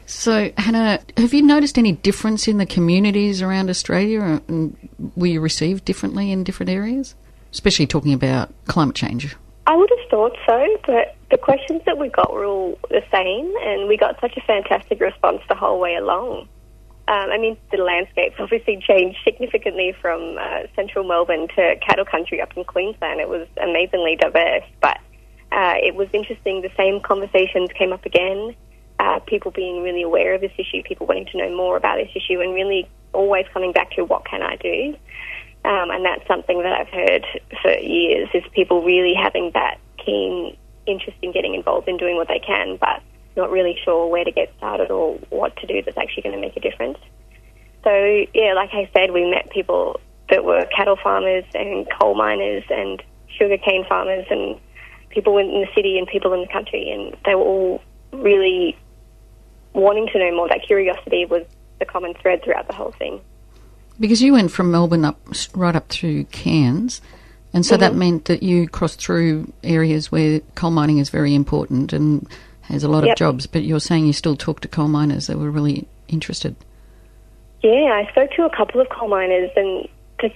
So, 0.05 0.51
Hannah, 0.57 1.01
have 1.17 1.33
you 1.33 1.41
noticed 1.41 1.77
any 1.77 1.91
difference 1.91 2.47
in 2.47 2.59
the 2.59 2.65
communities 2.65 3.41
around 3.41 3.69
Australia? 3.69 4.41
And 4.47 4.75
were 5.17 5.27
you 5.27 5.41
received 5.41 5.83
differently 5.83 6.31
in 6.31 6.45
different 6.45 6.69
areas? 6.69 7.13
Especially 7.51 7.87
talking 7.87 8.13
about 8.13 8.53
climate 8.65 8.95
change. 8.95 9.35
I 9.65 9.75
would 9.75 9.89
have 9.89 10.09
thought 10.09 10.35
so, 10.47 10.77
but 10.87 11.15
the 11.29 11.37
questions 11.37 11.81
that 11.85 11.97
we 11.97 12.09
got 12.09 12.33
were 12.33 12.45
all 12.45 12.79
the 12.89 13.03
same, 13.11 13.53
and 13.63 13.87
we 13.87 13.97
got 13.97 14.19
such 14.19 14.35
a 14.35 14.41
fantastic 14.41 14.99
response 14.99 15.41
the 15.47 15.55
whole 15.55 15.79
way 15.79 15.95
along. 15.95 16.47
Um, 17.07 17.31
I 17.31 17.37
mean, 17.39 17.57
the 17.71 17.77
landscape's 17.77 18.35
obviously 18.39 18.79
changed 18.87 19.17
significantly 19.23 19.95
from 19.99 20.37
uh, 20.39 20.67
central 20.75 21.03
Melbourne 21.03 21.47
to 21.55 21.75
cattle 21.87 22.05
country 22.05 22.39
up 22.39 22.55
in 22.55 22.63
Queensland. 22.63 23.19
It 23.19 23.27
was 23.27 23.47
amazingly 23.61 24.15
diverse, 24.15 24.63
but 24.79 24.97
uh, 25.51 25.75
it 25.77 25.95
was 25.95 26.07
interesting. 26.13 26.61
The 26.61 26.71
same 26.77 27.01
conversations 27.01 27.69
came 27.77 27.93
up 27.93 28.05
again. 28.05 28.55
Uh, 28.99 29.19
people 29.19 29.49
being 29.49 29.81
really 29.81 30.03
aware 30.03 30.35
of 30.35 30.41
this 30.41 30.51
issue, 30.57 30.83
people 30.83 31.07
wanting 31.07 31.25
to 31.27 31.37
know 31.37 31.55
more 31.55 31.77
about 31.77 31.97
this 31.97 32.09
issue, 32.15 32.41
and 32.41 32.53
really 32.53 32.87
always 33.13 33.45
coming 33.53 33.71
back 33.71 33.91
to 33.91 34.03
what 34.03 34.25
can 34.25 34.43
I 34.43 34.55
do. 34.57 34.95
Um, 35.65 35.91
and 35.91 36.05
that's 36.05 36.25
something 36.27 36.61
that 36.63 36.73
I've 36.73 36.87
heard 36.87 37.25
for 37.61 37.71
years 37.71 38.29
is 38.33 38.43
people 38.53 38.83
really 38.83 39.13
having 39.13 39.51
that 39.53 39.77
keen 40.03 40.55
interest 40.85 41.17
in 41.21 41.31
getting 41.31 41.53
involved 41.53 41.87
in 41.87 41.97
doing 41.97 42.15
what 42.15 42.27
they 42.27 42.39
can, 42.39 42.77
but 42.77 43.01
not 43.35 43.51
really 43.51 43.77
sure 43.83 44.07
where 44.07 44.23
to 44.23 44.31
get 44.31 44.53
started 44.57 44.89
or 44.89 45.15
what 45.29 45.55
to 45.57 45.67
do 45.67 45.81
that's 45.81 45.97
actually 45.97 46.23
going 46.23 46.35
to 46.35 46.41
make 46.41 46.55
a 46.55 46.59
difference. 46.59 46.97
So, 47.83 48.25
yeah, 48.33 48.53
like 48.53 48.71
I 48.73 48.89
said, 48.93 49.11
we 49.11 49.29
met 49.29 49.49
people 49.51 49.99
that 50.29 50.43
were 50.43 50.65
cattle 50.75 50.97
farmers 51.01 51.45
and 51.53 51.87
coal 51.99 52.15
miners 52.15 52.63
and 52.69 53.01
sugarcane 53.37 53.85
farmers 53.87 54.25
and 54.29 54.59
people 55.09 55.37
in 55.37 55.47
the 55.47 55.67
city 55.75 55.97
and 55.97 56.07
people 56.07 56.33
in 56.33 56.41
the 56.41 56.47
country, 56.47 56.89
and 56.91 57.15
they 57.25 57.35
were 57.35 57.41
all 57.41 57.81
really 58.11 58.77
wanting 59.73 60.07
to 60.07 60.19
know 60.19 60.35
more. 60.35 60.47
That 60.49 60.61
curiosity 60.65 61.25
was 61.25 61.43
the 61.79 61.85
common 61.85 62.13
thread 62.15 62.43
throughout 62.43 62.67
the 62.67 62.73
whole 62.73 62.93
thing. 62.97 63.21
Because 63.99 64.21
you 64.21 64.33
went 64.33 64.51
from 64.51 64.71
Melbourne 64.71 65.05
up 65.05 65.19
right 65.53 65.75
up 65.75 65.89
through 65.89 66.23
Cairns, 66.25 67.01
and 67.53 67.65
so 67.65 67.75
mm-hmm. 67.75 67.81
that 67.81 67.95
meant 67.95 68.25
that 68.25 68.43
you 68.43 68.67
crossed 68.67 69.01
through 69.01 69.51
areas 69.63 70.11
where 70.11 70.39
coal 70.55 70.71
mining 70.71 70.99
is 70.99 71.09
very 71.09 71.35
important 71.35 71.93
and 71.93 72.27
has 72.61 72.83
a 72.83 72.87
lot 72.87 73.03
yep. 73.03 73.13
of 73.13 73.17
jobs, 73.17 73.47
but 73.47 73.63
you're 73.63 73.79
saying 73.79 74.05
you 74.05 74.13
still 74.13 74.35
talk 74.35 74.61
to 74.61 74.67
coal 74.67 74.87
miners 74.87 75.27
that 75.27 75.37
were 75.37 75.49
really 75.49 75.87
interested. 76.07 76.55
Yeah, 77.63 78.03
I 78.05 78.07
spoke 78.11 78.31
to 78.31 78.45
a 78.45 78.55
couple 78.55 78.79
of 78.79 78.87
coal 78.89 79.09
miners, 79.09 79.49
and 79.55 79.87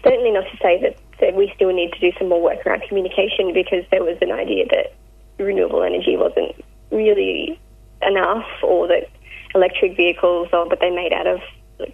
certainly 0.03 0.31
not 0.31 0.45
to 0.49 0.57
say 0.57 0.81
that, 0.81 0.97
that 1.21 1.35
we 1.35 1.51
still 1.55 1.71
need 1.71 1.93
to 1.93 1.99
do 1.99 2.11
some 2.17 2.29
more 2.29 2.41
work 2.41 2.65
around 2.65 2.83
communication 2.87 3.53
because 3.53 3.85
there 3.91 4.03
was 4.03 4.17
an 4.21 4.31
idea 4.31 4.65
that 4.71 4.93
renewable 5.37 5.83
energy 5.83 6.17
wasn't 6.17 6.55
really 6.91 7.59
enough, 8.01 8.47
or 8.63 8.87
that 8.87 9.09
electric 9.53 9.95
vehicles, 9.95 10.49
or 10.51 10.67
but 10.67 10.79
they're 10.79 10.93
made 10.93 11.13
out 11.13 11.27
of 11.27 11.39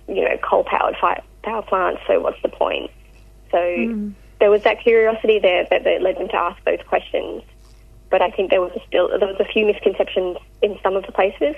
you 0.08 0.24
know 0.24 0.38
coal 0.42 0.64
powered 0.64 0.96
power 1.44 1.62
plants. 1.62 2.02
So 2.08 2.20
what's 2.20 2.42
the 2.42 2.50
point? 2.50 2.92
So 3.52 3.58
mm. 3.58 4.14
there 4.40 4.50
was 4.50 4.64
that 4.64 4.82
curiosity 4.82 5.40
there 5.40 5.66
that, 5.70 5.84
that 5.84 6.02
led 6.02 6.18
them 6.18 6.28
to 6.30 6.36
ask 6.36 6.64
those 6.64 6.80
questions 6.88 7.44
but 8.10 8.22
I 8.22 8.32
think 8.32 8.50
there 8.50 8.62
was 8.62 8.72
still 8.88 9.08
there 9.08 9.28
was 9.28 9.40
a 9.40 9.46
few 9.46 9.66
misconceptions 9.66 10.38
in 10.62 10.78
some 10.82 10.96
of 10.96 11.06
the 11.06 11.12
places. 11.12 11.56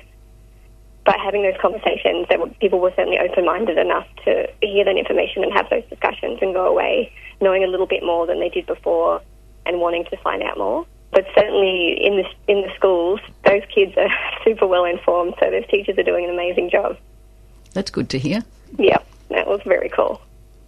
But 1.04 1.20
having 1.20 1.42
those 1.42 1.60
conversations, 1.60 2.28
that 2.30 2.60
people 2.60 2.80
were 2.80 2.94
certainly 2.96 3.18
open-minded 3.18 3.76
enough 3.76 4.06
to 4.26 4.48
hear 4.62 4.86
that 4.86 4.96
information 4.98 5.44
and 5.44 5.52
have 5.52 5.68
those 5.72 5.84
discussions 5.90 6.38
and 6.44 6.54
go 6.54 6.68
away 6.68 7.12
knowing 7.42 7.64
a 7.64 7.68
little 7.68 7.88
bit 7.88 8.04
more 8.04 8.28
than 8.28 8.40
they 8.40 8.50
did 8.50 8.68
before 8.68 9.20
and 9.66 9.80
wanting 9.80 10.06
to 10.06 10.18
find 10.18 10.44
out 10.44 10.60
more. 10.60 10.86
But 11.10 11.26
certainly 11.34 11.98
in 12.00 12.18
the 12.18 12.26
in 12.48 12.62
the 12.62 12.72
schools, 12.76 13.20
those 13.46 13.64
kids 13.74 13.94
are 13.98 14.10
super 14.44 14.68
well 14.68 14.86
informed, 14.86 15.36
so 15.40 15.50
those 15.50 15.68
teachers 15.68 15.98
are 15.98 16.04
doing 16.04 16.26
an 16.26 16.32
amazing 16.32 16.70
job. 16.70 16.98
That's 17.74 17.90
good 17.90 18.10
to 18.10 18.20
hear. 18.20 18.44
Yeah, 18.78 19.00
that 19.32 19.48
was 19.48 19.62
very 19.66 19.90
cool. 19.90 20.22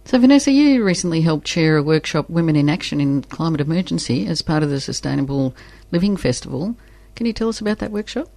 So, 0.06 0.18
Vanessa, 0.18 0.50
you 0.50 0.84
recently 0.84 1.22
helped 1.22 1.46
chair 1.46 1.78
a 1.78 1.82
workshop, 1.82 2.28
Women 2.28 2.56
in 2.56 2.68
Action 2.68 3.00
in 3.00 3.22
Climate 3.22 3.62
Emergency, 3.62 4.26
as 4.26 4.42
part 4.42 4.62
of 4.62 4.68
the 4.68 4.80
Sustainable 4.80 5.54
Living 5.92 6.16
Festival. 6.16 6.76
Can 7.16 7.26
you 7.26 7.32
tell 7.32 7.48
us 7.48 7.60
about 7.60 7.78
that 7.78 7.90
workshop? 7.90 8.28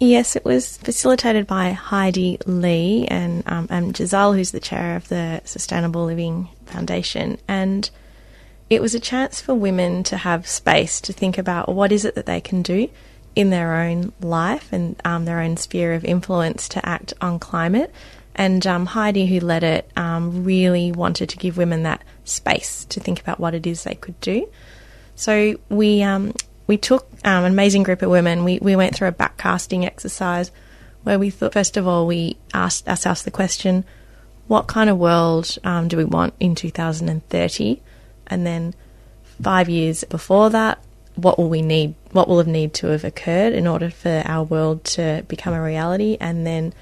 Yes, 0.00 0.36
it 0.36 0.44
was 0.44 0.78
facilitated 0.78 1.46
by 1.46 1.72
Heidi 1.72 2.38
Lee 2.46 3.06
and, 3.08 3.42
um, 3.46 3.66
and 3.70 3.96
Giselle, 3.96 4.32
who's 4.32 4.52
the 4.52 4.60
chair 4.60 4.96
of 4.96 5.08
the 5.08 5.42
Sustainable 5.44 6.04
Living 6.04 6.48
Foundation. 6.66 7.38
And 7.46 7.88
it 8.70 8.80
was 8.80 8.94
a 8.94 9.00
chance 9.00 9.40
for 9.40 9.54
women 9.54 10.02
to 10.04 10.16
have 10.16 10.48
space 10.48 11.00
to 11.02 11.12
think 11.12 11.38
about 11.38 11.68
what 11.68 11.92
is 11.92 12.04
it 12.04 12.14
that 12.14 12.26
they 12.26 12.40
can 12.40 12.62
do 12.62 12.88
in 13.36 13.50
their 13.50 13.74
own 13.74 14.12
life 14.20 14.72
and 14.72 14.96
um, 15.04 15.24
their 15.26 15.40
own 15.40 15.56
sphere 15.56 15.92
of 15.92 16.04
influence 16.04 16.68
to 16.70 16.86
act 16.88 17.14
on 17.20 17.38
climate. 17.38 17.92
And 18.34 18.66
um, 18.66 18.86
Heidi, 18.86 19.26
who 19.26 19.40
led 19.40 19.62
it, 19.62 19.90
um, 19.96 20.44
really 20.44 20.90
wanted 20.90 21.28
to 21.30 21.36
give 21.36 21.56
women 21.56 21.84
that 21.84 22.02
space 22.24 22.84
to 22.86 23.00
think 23.00 23.20
about 23.20 23.38
what 23.38 23.54
it 23.54 23.66
is 23.66 23.84
they 23.84 23.94
could 23.94 24.20
do. 24.20 24.48
So 25.14 25.56
we 25.68 26.02
um, 26.02 26.34
we 26.66 26.76
took 26.76 27.06
um, 27.24 27.44
an 27.44 27.52
amazing 27.52 27.84
group 27.84 28.02
of 28.02 28.10
women. 28.10 28.44
We 28.44 28.58
we 28.60 28.76
went 28.76 28.94
through 28.94 29.08
a 29.08 29.12
backcasting 29.12 29.84
exercise 29.84 30.50
where 31.04 31.18
we 31.18 31.30
thought 31.30 31.52
first 31.52 31.76
of 31.76 31.86
all 31.86 32.06
we 32.06 32.36
asked 32.52 32.88
ourselves 32.88 33.22
the 33.22 33.30
question, 33.30 33.84
what 34.48 34.66
kind 34.66 34.90
of 34.90 34.98
world 34.98 35.56
um, 35.64 35.88
do 35.88 35.96
we 35.96 36.04
want 36.04 36.34
in 36.40 36.54
2030, 36.54 37.82
and 38.26 38.46
then 38.46 38.74
five 39.40 39.68
years 39.68 40.04
before 40.04 40.50
that, 40.50 40.82
what 41.16 41.38
will 41.38 41.48
we 41.48 41.62
need? 41.62 41.94
What 42.12 42.28
will 42.28 42.38
have 42.38 42.46
need 42.46 42.74
to 42.74 42.88
have 42.88 43.04
occurred 43.04 43.52
in 43.52 43.66
order 43.66 43.90
for 43.90 44.22
our 44.24 44.42
world 44.44 44.84
to 44.84 45.24
become 45.28 45.54
a 45.54 45.62
reality, 45.62 46.16
and 46.20 46.46
then 46.46 46.72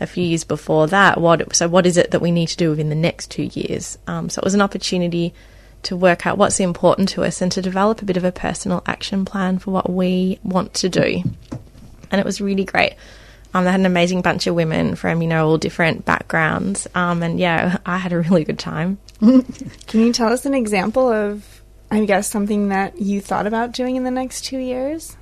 a 0.00 0.06
few 0.06 0.24
years 0.24 0.44
before 0.44 0.86
that, 0.88 1.20
what 1.20 1.54
so 1.54 1.68
what 1.68 1.86
is 1.86 1.96
it 1.96 2.10
that 2.10 2.20
we 2.20 2.30
need 2.30 2.48
to 2.48 2.56
do 2.56 2.70
within 2.70 2.88
the 2.88 2.94
next 2.94 3.30
two 3.30 3.44
years? 3.44 3.98
Um, 4.06 4.28
so 4.28 4.40
it 4.40 4.44
was 4.44 4.54
an 4.54 4.60
opportunity 4.60 5.34
to 5.84 5.96
work 5.96 6.26
out 6.26 6.38
what's 6.38 6.60
important 6.60 7.08
to 7.10 7.22
us 7.22 7.40
and 7.40 7.50
to 7.52 7.62
develop 7.62 8.02
a 8.02 8.04
bit 8.04 8.16
of 8.16 8.24
a 8.24 8.32
personal 8.32 8.82
action 8.86 9.24
plan 9.24 9.58
for 9.58 9.70
what 9.70 9.88
we 9.88 10.38
want 10.42 10.74
to 10.74 10.88
do. 10.88 11.22
And 12.10 12.20
it 12.20 12.24
was 12.24 12.40
really 12.40 12.64
great. 12.64 12.94
Um, 13.54 13.64
had 13.64 13.80
an 13.80 13.86
amazing 13.86 14.20
bunch 14.20 14.46
of 14.46 14.54
women 14.54 14.96
from 14.96 15.22
you 15.22 15.28
know 15.28 15.48
all 15.48 15.56
different 15.58 16.04
backgrounds, 16.04 16.86
um, 16.94 17.22
and 17.22 17.40
yeah, 17.40 17.78
I 17.86 17.96
had 17.96 18.12
a 18.12 18.18
really 18.18 18.44
good 18.44 18.58
time. 18.58 18.98
Can 19.20 20.00
you 20.00 20.12
tell 20.12 20.32
us 20.32 20.44
an 20.44 20.52
example 20.52 21.10
of, 21.10 21.62
I 21.90 22.04
guess, 22.04 22.28
something 22.28 22.68
that 22.68 23.00
you 23.00 23.22
thought 23.22 23.46
about 23.46 23.72
doing 23.72 23.96
in 23.96 24.04
the 24.04 24.10
next 24.10 24.44
two 24.44 24.58
years? 24.58 25.16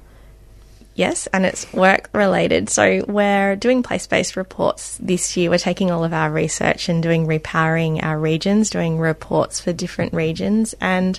Yes, 0.94 1.26
and 1.28 1.44
it's 1.44 1.72
work 1.72 2.08
related. 2.12 2.70
So 2.70 3.04
we're 3.08 3.56
doing 3.56 3.82
place 3.82 4.06
based 4.06 4.36
reports 4.36 4.96
this 4.98 5.36
year. 5.36 5.50
We're 5.50 5.58
taking 5.58 5.90
all 5.90 6.04
of 6.04 6.12
our 6.12 6.30
research 6.30 6.88
and 6.88 7.02
doing 7.02 7.26
repowering 7.26 8.02
our 8.02 8.18
regions, 8.18 8.70
doing 8.70 8.98
reports 9.00 9.60
for 9.60 9.72
different 9.72 10.14
regions. 10.14 10.74
And 10.80 11.18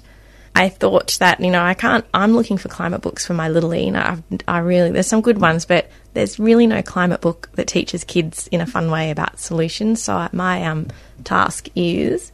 I 0.55 0.69
thought 0.69 1.17
that, 1.19 1.41
you 1.41 1.51
know, 1.51 1.61
I 1.61 1.73
can't, 1.73 2.05
I'm 2.13 2.33
looking 2.33 2.57
for 2.57 2.69
climate 2.69 3.01
books 3.01 3.25
for 3.25 3.33
my 3.33 3.49
little 3.49 3.75
e. 3.75 3.91
I, 3.93 4.17
I 4.47 4.59
really, 4.59 4.91
there's 4.91 5.07
some 5.07 5.19
good 5.19 5.41
ones, 5.41 5.65
but 5.65 5.89
there's 6.13 6.39
really 6.39 6.67
no 6.67 6.81
climate 6.81 7.19
book 7.19 7.49
that 7.55 7.67
teaches 7.67 8.05
kids 8.05 8.47
in 8.47 8.61
a 8.61 8.65
fun 8.65 8.89
way 8.89 9.11
about 9.11 9.41
solutions. 9.41 10.01
So 10.01 10.29
my 10.31 10.63
um, 10.63 10.87
task 11.25 11.67
is 11.75 12.31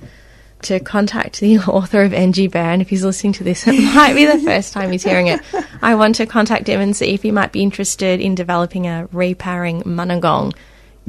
to 0.63 0.80
contact 0.80 1.39
the 1.39 1.58
author 1.67 2.04
of 2.04 2.12
Engibear, 2.12 2.56
and 2.56 2.82
if 2.82 2.89
he's 2.89 3.04
listening 3.04 3.34
to 3.34 3.43
this, 3.43 3.67
it 3.67 3.93
might 3.95 4.13
be 4.13 4.26
the 4.26 4.39
first 4.39 4.74
time 4.74 4.91
he's 4.91 5.04
hearing 5.04 5.28
it. 5.28 5.41
I 5.82 5.95
want 5.95 6.15
to 6.15 6.26
contact 6.26 6.67
him 6.67 6.80
and 6.80 6.95
see 6.95 7.13
if 7.13 7.24
he 7.24 7.32
might 7.32 7.52
be 7.52 7.62
interested 7.62 8.19
in 8.19 8.36
developing 8.36 8.88
a 8.88 9.08
repowering 9.13 9.84
Munagong 9.84 10.54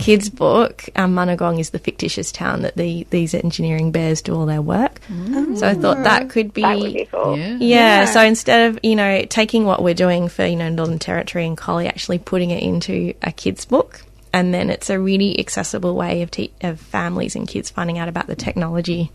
kids 0.01 0.31
book. 0.31 0.89
Um, 0.97 1.15
Munagong 1.15 1.61
is 1.61 1.71
the 1.71 1.79
fictitious 1.79 2.33
town 2.33 2.63
that 2.63 2.77
the 2.77 3.07
these 3.11 3.35
engineering 3.35 3.93
bears 3.93 4.23
do 4.23 4.35
all 4.35 4.47
their 4.47 4.63
work. 4.63 5.01
Mm. 5.09 5.59
So 5.59 5.67
I 5.67 5.75
thought 5.75 6.05
that 6.05 6.31
could 6.31 6.53
be, 6.55 6.63
That 6.63 6.79
would 6.79 6.93
be 6.93 7.05
cool. 7.07 7.37
Yeah. 7.37 7.49
yeah, 7.49 7.57
Yeah. 7.59 8.05
So 8.07 8.23
instead 8.23 8.71
of 8.71 8.79
you 8.83 8.97
know 8.97 9.25
taking 9.27 9.65
what 9.65 9.83
we're 9.83 9.95
doing 9.95 10.29
for 10.29 10.45
you 10.45 10.57
know 10.57 10.69
Northern 10.69 10.99
Territory 10.99 11.47
and 11.47 11.57
Collie, 11.57 11.87
actually 11.87 12.19
putting 12.19 12.51
it 12.51 12.63
into 12.63 13.15
a 13.23 13.33
kids 13.33 13.65
book, 13.65 14.03
and 14.33 14.53
then 14.53 14.71
it's 14.71 14.91
a 14.91 14.99
really 14.99 15.39
accessible 15.39 15.95
way 15.95 16.23
of 16.23 16.31
te- 16.31 16.53
of 16.63 16.81
families 16.81 17.37
and 17.37 17.47
kids 17.47 17.71
finding 17.71 17.99
out 17.99 18.09
about 18.09 18.27
the 18.27 18.37
technology. 18.37 19.11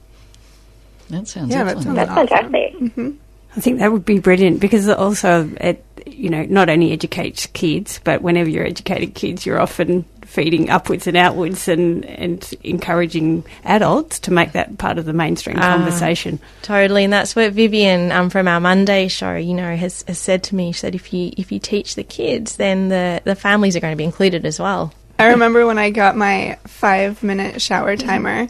That 1.09 1.27
sounds 1.27 1.51
Yeah, 1.51 1.63
that 1.63 1.77
excellent. 1.77 1.97
sounds 1.97 2.09
That's 2.09 2.31
awesome. 2.33 2.51
fantastic. 2.51 3.13
I 3.55 3.59
think 3.59 3.79
that 3.79 3.91
would 3.91 4.05
be 4.05 4.19
brilliant 4.19 4.59
because 4.59 4.87
it 4.87 4.97
also 4.97 5.49
it 5.59 5.83
you 6.05 6.29
know 6.29 6.43
not 6.43 6.69
only 6.69 6.91
educates 6.91 7.47
kids, 7.47 7.99
but 8.03 8.21
whenever 8.21 8.49
you're 8.49 8.65
educating 8.65 9.11
kids, 9.11 9.45
you're 9.45 9.59
often 9.59 10.03
feeding 10.25 10.69
upwards 10.69 11.07
and 11.07 11.17
outwards 11.17 11.67
and 11.67 12.05
and 12.05 12.53
encouraging 12.63 13.43
adults 13.63 14.19
to 14.19 14.31
make 14.31 14.51
that 14.51 14.77
part 14.77 14.97
of 14.97 15.05
the 15.05 15.13
mainstream 15.13 15.55
conversation. 15.55 16.37
Totally, 16.61 17.05
and 17.05 17.13
that's 17.13 17.35
what 17.35 17.53
Vivian 17.53 18.11
um, 18.11 18.29
from 18.29 18.47
our 18.47 18.59
Monday 18.59 19.07
show, 19.07 19.35
you 19.35 19.53
know, 19.53 19.75
has, 19.75 20.03
has 20.07 20.19
said 20.19 20.43
to 20.43 20.55
me. 20.55 20.71
She 20.73 20.79
said, 20.79 20.93
if 20.95 21.11
you 21.13 21.31
if 21.37 21.51
you 21.51 21.59
teach 21.59 21.95
the 21.95 22.03
kids, 22.03 22.57
then 22.57 22.89
the 22.89 23.21
the 23.23 23.35
families 23.35 23.75
are 23.75 23.79
going 23.79 23.93
to 23.93 23.97
be 23.97 24.03
included 24.03 24.45
as 24.45 24.59
well. 24.59 24.93
I 25.17 25.29
remember 25.29 25.65
when 25.65 25.79
I 25.79 25.89
got 25.89 26.15
my 26.15 26.59
five 26.67 27.23
minute 27.23 27.59
shower 27.59 27.95
timer 27.97 28.47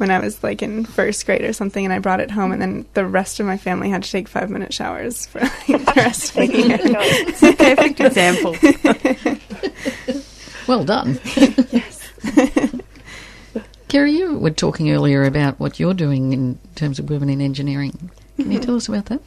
when 0.00 0.10
I 0.10 0.18
was 0.18 0.42
like 0.42 0.62
in 0.62 0.84
first 0.84 1.24
grade 1.26 1.44
or 1.44 1.52
something, 1.52 1.84
and 1.84 1.92
I 1.92 1.98
brought 1.98 2.20
it 2.20 2.30
home, 2.30 2.52
and 2.52 2.60
then 2.60 2.86
the 2.94 3.06
rest 3.06 3.38
of 3.38 3.46
my 3.46 3.58
family 3.58 3.90
had 3.90 4.02
to 4.02 4.10
take 4.10 4.26
five 4.26 4.50
minute 4.50 4.72
showers 4.72 5.26
for 5.26 5.40
like, 5.40 5.66
the 5.66 5.92
rest 5.96 6.30
of 6.30 6.36
the 6.36 6.46
year. 6.46 6.78
It's 6.80 7.42
a 7.42 7.52
perfect 7.52 8.00
example. 8.00 8.56
Well 10.66 10.84
done. 10.84 11.20
yes. 11.70 12.08
Kerry, 13.88 14.12
you 14.12 14.38
were 14.38 14.50
talking 14.50 14.90
earlier 14.92 15.24
about 15.24 15.58
what 15.58 15.80
you're 15.80 15.94
doing 15.94 16.32
in 16.32 16.58
terms 16.76 16.98
of 16.98 17.10
women 17.10 17.28
in 17.28 17.40
engineering. 17.40 18.10
Can 18.36 18.52
you 18.52 18.60
tell 18.60 18.76
us 18.76 18.88
about 18.88 19.06
that? 19.06 19.20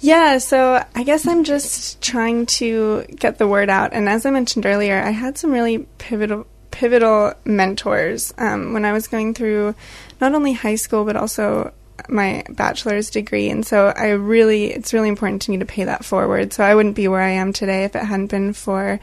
Yeah, 0.00 0.38
so 0.38 0.84
I 0.94 1.04
guess 1.04 1.26
I'm 1.26 1.44
just 1.44 2.00
trying 2.00 2.46
to 2.46 3.04
get 3.14 3.38
the 3.38 3.46
word 3.46 3.68
out. 3.68 3.92
And 3.92 4.08
as 4.08 4.26
I 4.26 4.30
mentioned 4.30 4.66
earlier, 4.66 5.00
I 5.00 5.10
had 5.10 5.38
some 5.38 5.52
really 5.52 5.86
pivotal 5.98 6.46
pivotal 6.70 7.34
mentors 7.44 8.32
um, 8.38 8.72
when 8.72 8.84
I 8.84 8.92
was 8.92 9.08
going 9.08 9.34
through 9.34 9.74
not 10.20 10.34
only 10.34 10.52
high 10.52 10.76
school 10.76 11.04
but 11.04 11.16
also 11.16 11.72
my 12.08 12.44
bachelor's 12.50 13.10
degree. 13.10 13.50
And 13.50 13.66
so 13.66 13.92
I 13.96 14.10
really, 14.10 14.66
it's 14.72 14.92
really 14.92 15.08
important 15.08 15.42
to 15.42 15.50
me 15.50 15.58
to 15.58 15.66
pay 15.66 15.84
that 15.84 16.04
forward. 16.04 16.52
So 16.52 16.64
I 16.64 16.74
wouldn't 16.74 16.96
be 16.96 17.08
where 17.08 17.20
I 17.20 17.30
am 17.30 17.52
today 17.52 17.84
if 17.84 17.94
it 17.94 18.04
hadn't 18.04 18.30
been 18.30 18.52
for 18.52 19.00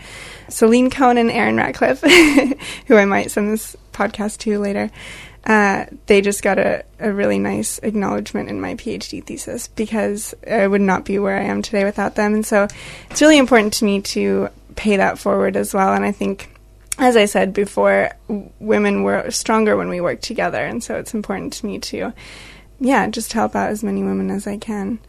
Celine 0.49 0.89
Cohn 0.89 1.17
and 1.17 1.31
Aaron 1.31 1.57
Ratcliffe, 1.57 2.01
who 2.87 2.95
I 2.95 3.05
might 3.05 3.31
send 3.31 3.51
this 3.51 3.75
podcast 3.93 4.39
to 4.39 4.59
later. 4.59 4.89
Uh, 5.45 5.85
they 6.07 6.19
just 6.19 6.43
got 6.43 6.59
a, 6.59 6.83
a 6.99 7.11
really 7.11 7.39
nice 7.39 7.79
acknowledgement 7.79 8.49
in 8.49 8.59
my 8.59 8.75
PhD 8.75 9.23
thesis 9.23 9.69
because 9.69 10.35
I 10.49 10.67
would 10.67 10.81
not 10.81 11.05
be 11.05 11.19
where 11.19 11.37
I 11.37 11.43
am 11.43 11.61
today 11.61 11.85
without 11.85 12.15
them. 12.15 12.33
And 12.33 12.45
so 12.45 12.67
it's 13.09 13.21
really 13.21 13.37
important 13.37 13.73
to 13.75 13.85
me 13.85 14.01
to 14.01 14.49
pay 14.75 14.97
that 14.97 15.19
forward 15.19 15.55
as 15.55 15.73
well. 15.73 15.93
And 15.93 16.03
I 16.03 16.11
think, 16.11 16.56
as 16.97 17.15
I 17.15 17.25
said 17.25 17.53
before, 17.53 18.11
women 18.59 19.03
were 19.03 19.29
stronger 19.29 19.77
when 19.77 19.89
we 19.89 20.01
worked 20.01 20.23
together. 20.23 20.63
And 20.65 20.83
so 20.83 20.95
it's 20.95 21.13
important 21.13 21.53
to 21.53 21.65
me 21.65 21.79
to, 21.79 22.13
yeah, 22.79 23.07
just 23.07 23.33
help 23.33 23.55
out 23.55 23.69
as 23.69 23.83
many 23.83 24.03
women 24.03 24.31
as 24.31 24.47
I 24.47 24.57
can. 24.57 24.99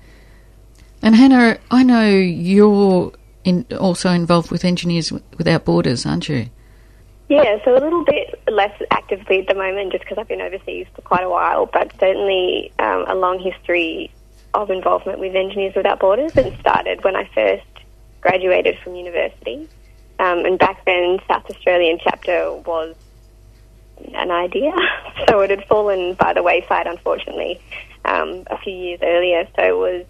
And 1.03 1.15
Hannah, 1.15 1.59
I 1.71 1.83
know 1.83 2.09
you're 2.09 3.13
in, 3.45 3.65
also 3.79 4.11
involved 4.11 4.51
with 4.51 4.65
Engineers 4.65 5.13
Without 5.13 5.65
Borders, 5.65 6.05
aren't 6.05 6.29
you? 6.29 6.49
Yeah, 7.29 7.63
so 7.65 7.73
a 7.73 7.81
little 7.81 8.05
bit 8.05 8.41
less 8.51 8.81
actively 8.91 9.41
at 9.41 9.49
the 9.49 9.55
moment 9.55 9.93
just 9.93 10.05
because 10.05 10.19
I've 10.19 10.29
been 10.29 10.41
overseas 10.41 10.87
for 10.95 11.03
quite 11.03 11.25
a 11.25 11.29
while, 11.29 11.67
but 11.67 11.93
certainly 12.01 12.73
um, 12.79 13.05
a 13.07 13.15
long 13.15 13.39
history 13.39 14.11
of 14.55 14.71
involvement 14.71 15.19
with 15.19 15.35
Engineers 15.35 15.75
Without 15.77 16.01
Borders. 16.01 16.35
It 16.37 16.59
started 16.59 17.05
when 17.05 17.17
I 17.17 17.29
first 17.35 17.65
graduated 18.23 18.79
from 18.79 18.95
university. 18.95 19.69
Um, 20.19 20.45
and 20.45 20.59
back 20.59 20.85
then, 20.85 21.19
South 21.29 21.49
Australian 21.49 21.99
chapter 22.03 22.53
was 22.53 22.97
an 24.15 24.31
idea, 24.31 24.73
so 25.29 25.41
it 25.41 25.51
had 25.51 25.65
fallen 25.67 26.15
by 26.15 26.33
the 26.33 26.43
wayside, 26.43 26.87
unfortunately, 26.87 27.61
um, 28.05 28.45
a 28.49 28.59
few 28.59 28.73
years 28.73 29.01
earlier. 29.03 29.47
So 29.57 29.63
it 29.63 29.77
was 29.77 30.07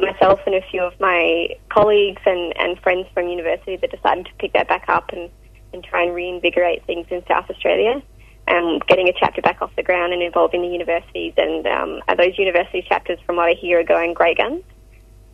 myself 0.00 0.40
and 0.46 0.54
a 0.54 0.62
few 0.70 0.82
of 0.82 0.98
my 1.00 1.48
colleagues 1.68 2.20
and, 2.26 2.56
and 2.58 2.78
friends 2.80 3.06
from 3.14 3.28
university 3.28 3.76
that 3.76 3.90
decided 3.90 4.26
to 4.26 4.32
pick 4.38 4.52
that 4.52 4.68
back 4.68 4.84
up 4.88 5.10
and, 5.12 5.30
and 5.72 5.82
try 5.84 6.02
and 6.04 6.14
reinvigorate 6.14 6.84
things 6.86 7.06
in 7.10 7.24
South 7.26 7.48
Australia. 7.50 8.02
Um, 8.48 8.80
getting 8.88 9.08
a 9.08 9.12
chapter 9.12 9.40
back 9.42 9.62
off 9.62 9.70
the 9.76 9.82
ground 9.82 10.12
and 10.12 10.22
involving 10.22 10.62
the 10.62 10.68
universities, 10.68 11.34
and 11.36 11.66
um, 11.66 12.00
those 12.16 12.36
university 12.36 12.82
chapters, 12.82 13.18
from 13.24 13.36
what 13.36 13.48
I 13.48 13.52
hear, 13.52 13.80
are 13.80 13.84
going 13.84 14.12
great 14.12 14.38
guns. 14.38 14.64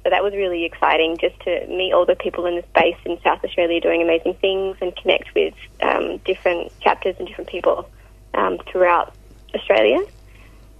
So 0.06 0.10
that 0.10 0.22
was 0.22 0.34
really 0.34 0.64
exciting 0.64 1.16
just 1.18 1.34
to 1.40 1.66
meet 1.66 1.92
all 1.92 2.06
the 2.06 2.14
people 2.14 2.46
in 2.46 2.54
the 2.54 2.62
space 2.62 2.96
in 3.04 3.20
South 3.22 3.44
Australia 3.44 3.80
doing 3.80 4.02
amazing 4.02 4.34
things 4.34 4.76
and 4.80 4.94
connect 4.94 5.34
with 5.34 5.52
um, 5.82 6.18
different 6.18 6.70
chapters 6.78 7.16
and 7.18 7.26
different 7.26 7.50
people 7.50 7.90
um, 8.34 8.56
throughout 8.70 9.12
Australia. 9.52 9.98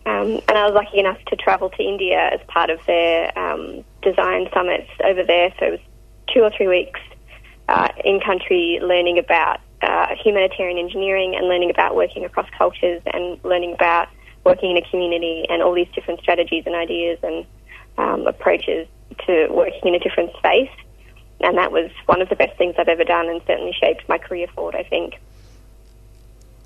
Um, 0.07 0.39
and 0.47 0.51
I 0.51 0.65
was 0.65 0.75
lucky 0.75 1.01
enough 1.01 1.19
to 1.25 1.35
travel 1.35 1.71
to 1.71 1.83
India 1.83 2.31
as 2.33 2.39
part 2.47 2.71
of 2.71 2.79
their 2.87 3.37
um, 3.37 3.85
design 4.01 4.49
summits 4.55 4.89
over 5.03 5.25
there. 5.25 5.53
So 5.59 5.67
it 5.67 5.71
was 5.73 5.81
two 6.33 6.43
or 6.43 6.53
three 6.57 6.69
weeks 6.69 7.01
uh, 7.69 7.89
in 8.05 8.21
country 8.21 8.79
learning 8.81 9.19
about 9.19 9.59
uh, 9.83 10.15
humanitarian 10.23 10.79
engineering 10.79 11.35
and 11.35 11.49
learning 11.49 11.71
about 11.71 11.97
working 11.97 12.25
across 12.25 12.49
cultures 12.57 13.03
and 13.13 13.43
learning 13.43 13.73
about 13.73 14.07
working 14.45 14.71
in 14.71 14.77
a 14.77 14.89
community 14.89 15.47
and 15.51 15.65
all 15.65 15.75
these 15.75 15.89
different 15.97 16.21
strategies 16.21 16.63
and 16.65 16.77
ideas 16.77 17.19
and 17.25 17.45
um, 17.99 18.29
approaches 18.29 18.87
to 19.27 19.49
working 19.51 19.81
in 19.85 19.95
a 19.95 19.99
different 19.99 20.31
space. 20.37 20.71
And 21.41 21.59
that 21.59 21.71
was 21.71 21.91
one 22.07 22.23
of 22.23 22.29
the 22.29 22.37
best 22.37 22.57
things 22.57 22.75
I've 22.79 22.89
ever 22.89 23.05
done 23.05 23.29
and 23.29 23.41
certainly 23.47 23.73
shaped 23.79 24.09
my 24.09 24.19
career 24.19 24.47
forward, 24.55 24.75
I 24.75 24.83
think. 24.85 25.21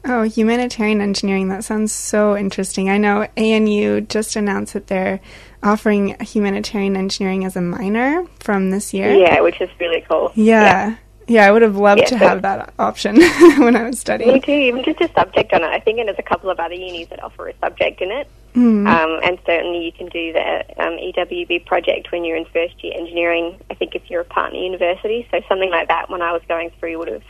Oh, 0.04 0.22
humanitarian 0.22 1.00
engineering. 1.00 1.48
That 1.48 1.64
sounds 1.64 1.92
so 1.92 2.36
interesting. 2.36 2.88
I 2.88 2.96
know 2.96 3.26
ANU 3.36 4.00
just 4.02 4.34
announced 4.36 4.72
that 4.72 4.86
they're 4.86 5.20
offering 5.62 6.16
humanitarian 6.20 6.96
engineering 6.96 7.44
as 7.44 7.54
a 7.56 7.60
minor 7.60 8.24
from 8.38 8.70
this 8.70 8.94
year. 8.94 9.12
Yeah, 9.12 9.40
which 9.42 9.60
is 9.60 9.68
really 9.78 10.00
cool. 10.08 10.32
Yeah. 10.34 10.96
Yeah, 11.28 11.46
I 11.46 11.50
would 11.52 11.62
have 11.62 11.76
loved 11.76 12.00
Yeah, 12.00 12.06
to 12.06 12.18
so- 12.18 12.28
have 12.28 12.42
that 12.42 12.72
option 12.78 13.16
when 13.58 13.76
I 13.76 13.82
was 13.82 13.98
studying. 14.00 14.32
Me 14.34 14.40
too, 14.40 14.52
even 14.52 14.82
just 14.84 15.00
a 15.02 15.10
subject 15.12 15.52
on 15.52 15.62
it. 15.62 15.66
I 15.68 15.80
think 15.80 15.98
and 15.98 16.08
there's 16.08 16.18
a 16.18 16.22
couple 16.22 16.48
of 16.48 16.58
other 16.58 16.74
unis 16.74 17.08
that 17.08 17.22
offer 17.22 17.48
a 17.48 17.54
subject 17.58 18.00
in 18.00 18.10
it. 18.10 18.26
Mm. 18.54 18.88
Um, 18.88 19.20
and 19.22 19.38
certainly 19.46 19.84
you 19.84 19.92
can 19.92 20.08
do 20.08 20.32
the 20.32 20.64
um, 20.82 20.98
EWB 20.98 21.66
project 21.66 22.10
when 22.10 22.24
you're 22.24 22.36
in 22.36 22.44
first 22.46 22.82
year 22.82 22.94
engineering, 22.96 23.60
I 23.70 23.74
think 23.74 23.94
if 23.94 24.10
you're 24.10 24.22
a 24.22 24.24
partner 24.24 24.58
university. 24.58 25.26
So 25.30 25.40
something 25.48 25.70
like 25.70 25.88
that 25.88 26.10
when 26.10 26.22
I 26.22 26.32
was 26.32 26.42
going 26.48 26.70
through 26.80 26.98
would 26.98 27.08
have 27.08 27.22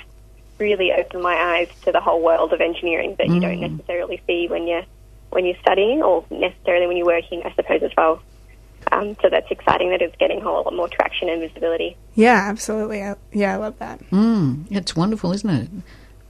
really 0.58 0.92
opened 0.92 1.22
my 1.22 1.34
eyes 1.34 1.68
to 1.82 1.92
the 1.92 2.00
whole 2.00 2.22
world 2.22 2.52
of 2.52 2.60
engineering 2.60 3.16
that 3.18 3.28
you 3.28 3.40
don't 3.40 3.60
necessarily 3.60 4.22
see 4.26 4.46
when 4.48 4.66
you're, 4.66 4.84
when 5.30 5.46
you're 5.46 5.58
studying 5.60 6.02
or 6.02 6.24
necessarily 6.30 6.86
when 6.86 6.96
you're 6.96 7.06
working, 7.06 7.42
I 7.44 7.52
suppose, 7.54 7.82
as 7.82 7.92
well. 7.96 8.22
Um, 8.92 9.16
so 9.22 9.28
that's 9.28 9.50
exciting 9.50 9.90
that 9.90 10.02
it's 10.02 10.16
getting 10.16 10.40
a 10.40 10.42
whole 10.42 10.64
lot 10.64 10.74
more 10.74 10.88
traction 10.88 11.28
and 11.28 11.40
visibility. 11.40 11.96
Yeah, 12.14 12.46
absolutely. 12.48 13.02
I, 13.02 13.14
yeah, 13.32 13.54
I 13.54 13.56
love 13.56 13.78
that. 13.78 14.00
Mm, 14.10 14.66
it's 14.70 14.96
wonderful, 14.96 15.32
isn't 15.32 15.50
it? 15.50 15.68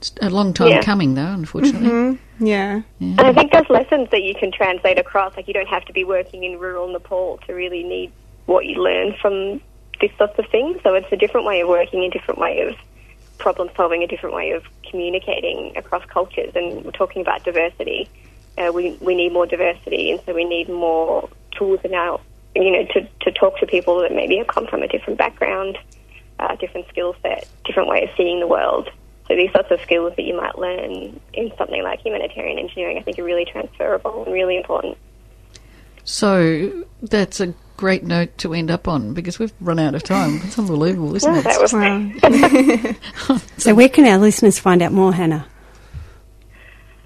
It's 0.01 0.11
a 0.19 0.31
long 0.31 0.51
time 0.51 0.69
Yeah. 0.69 0.81
coming, 0.81 1.13
though, 1.13 1.31
unfortunately. 1.31 2.17
Yeah. 2.39 2.81
And 2.99 3.21
I 3.21 3.33
think 3.33 3.51
there's 3.51 3.69
lessons 3.69 4.09
that 4.09 4.23
you 4.23 4.33
can 4.33 4.51
translate 4.51 4.97
across. 4.97 5.37
Like 5.37 5.47
you 5.47 5.53
don't 5.53 5.67
have 5.67 5.85
to 5.85 5.93
be 5.93 6.03
working 6.03 6.43
in 6.43 6.57
rural 6.57 6.87
Nepal 6.87 7.39
to 7.45 7.53
really 7.53 7.83
need 7.83 8.11
what 8.47 8.65
you 8.65 8.81
learn 8.81 9.13
from 9.21 9.61
this 9.99 10.11
sorts 10.17 10.39
of 10.39 10.47
things. 10.47 10.79
So 10.81 10.95
it's 10.95 11.11
a 11.11 11.17
different 11.17 11.45
way 11.45 11.61
of 11.61 11.67
working, 11.67 12.03
a 12.03 12.09
different 12.09 12.39
way 12.39 12.61
of 12.61 12.75
problem 13.37 13.69
solving, 13.75 14.01
a 14.01 14.07
different 14.07 14.35
way 14.35 14.51
of 14.51 14.63
communicating 14.89 15.77
across 15.77 16.03
cultures. 16.05 16.51
And 16.55 16.83
we're 16.83 16.91
talking 16.91 17.21
about 17.21 17.43
diversity. 17.43 18.09
Uh, 18.57 18.71
we 18.73 18.97
we 19.01 19.13
need 19.13 19.31
more 19.31 19.45
diversity, 19.45 20.09
and 20.09 20.19
so 20.25 20.33
we 20.33 20.43
need 20.43 20.67
more 20.67 21.29
tools 21.51 21.79
in 21.83 21.93
our 21.93 22.19
you 22.55 22.71
know 22.71 22.85
to 22.93 23.07
to 23.21 23.31
talk 23.31 23.59
to 23.59 23.67
people 23.67 24.01
that 24.01 24.13
maybe 24.13 24.37
have 24.37 24.47
come 24.47 24.65
from 24.65 24.81
a 24.81 24.87
different 24.87 25.19
background, 25.19 25.77
uh, 26.39 26.55
different 26.55 26.87
skill 26.87 27.15
set, 27.21 27.47
different 27.65 27.87
way 27.87 28.03
of 28.03 28.09
seeing 28.17 28.39
the 28.39 28.47
world. 28.47 28.89
So 29.31 29.37
these 29.37 29.51
sorts 29.53 29.71
of 29.71 29.79
skills 29.79 30.11
that 30.17 30.23
you 30.23 30.35
might 30.35 30.57
learn 30.57 31.17
in 31.33 31.53
something 31.57 31.81
like 31.83 32.01
humanitarian 32.01 32.59
engineering, 32.59 32.97
I 32.97 33.01
think, 33.01 33.17
are 33.17 33.23
really 33.23 33.45
transferable 33.45 34.25
and 34.25 34.33
really 34.33 34.57
important. 34.57 34.97
So 36.03 36.83
that's 37.01 37.39
a 37.39 37.53
great 37.77 38.03
note 38.03 38.37
to 38.39 38.53
end 38.53 38.69
up 38.69 38.89
on 38.89 39.13
because 39.13 39.39
we've 39.39 39.53
run 39.61 39.79
out 39.79 39.95
of 39.95 40.03
time. 40.03 40.41
It's 40.43 40.59
unbelievable, 40.59 41.15
isn't 41.15 41.33
Yeah, 41.33 41.39
it? 41.39 41.43
that 41.45 41.61
was 41.61 43.31
Wow. 43.31 43.39
So, 43.57 43.73
where 43.73 43.87
can 43.87 44.05
our 44.05 44.17
listeners 44.17 44.59
find 44.59 44.81
out 44.81 44.91
more, 44.91 45.13
Hannah? 45.13 45.47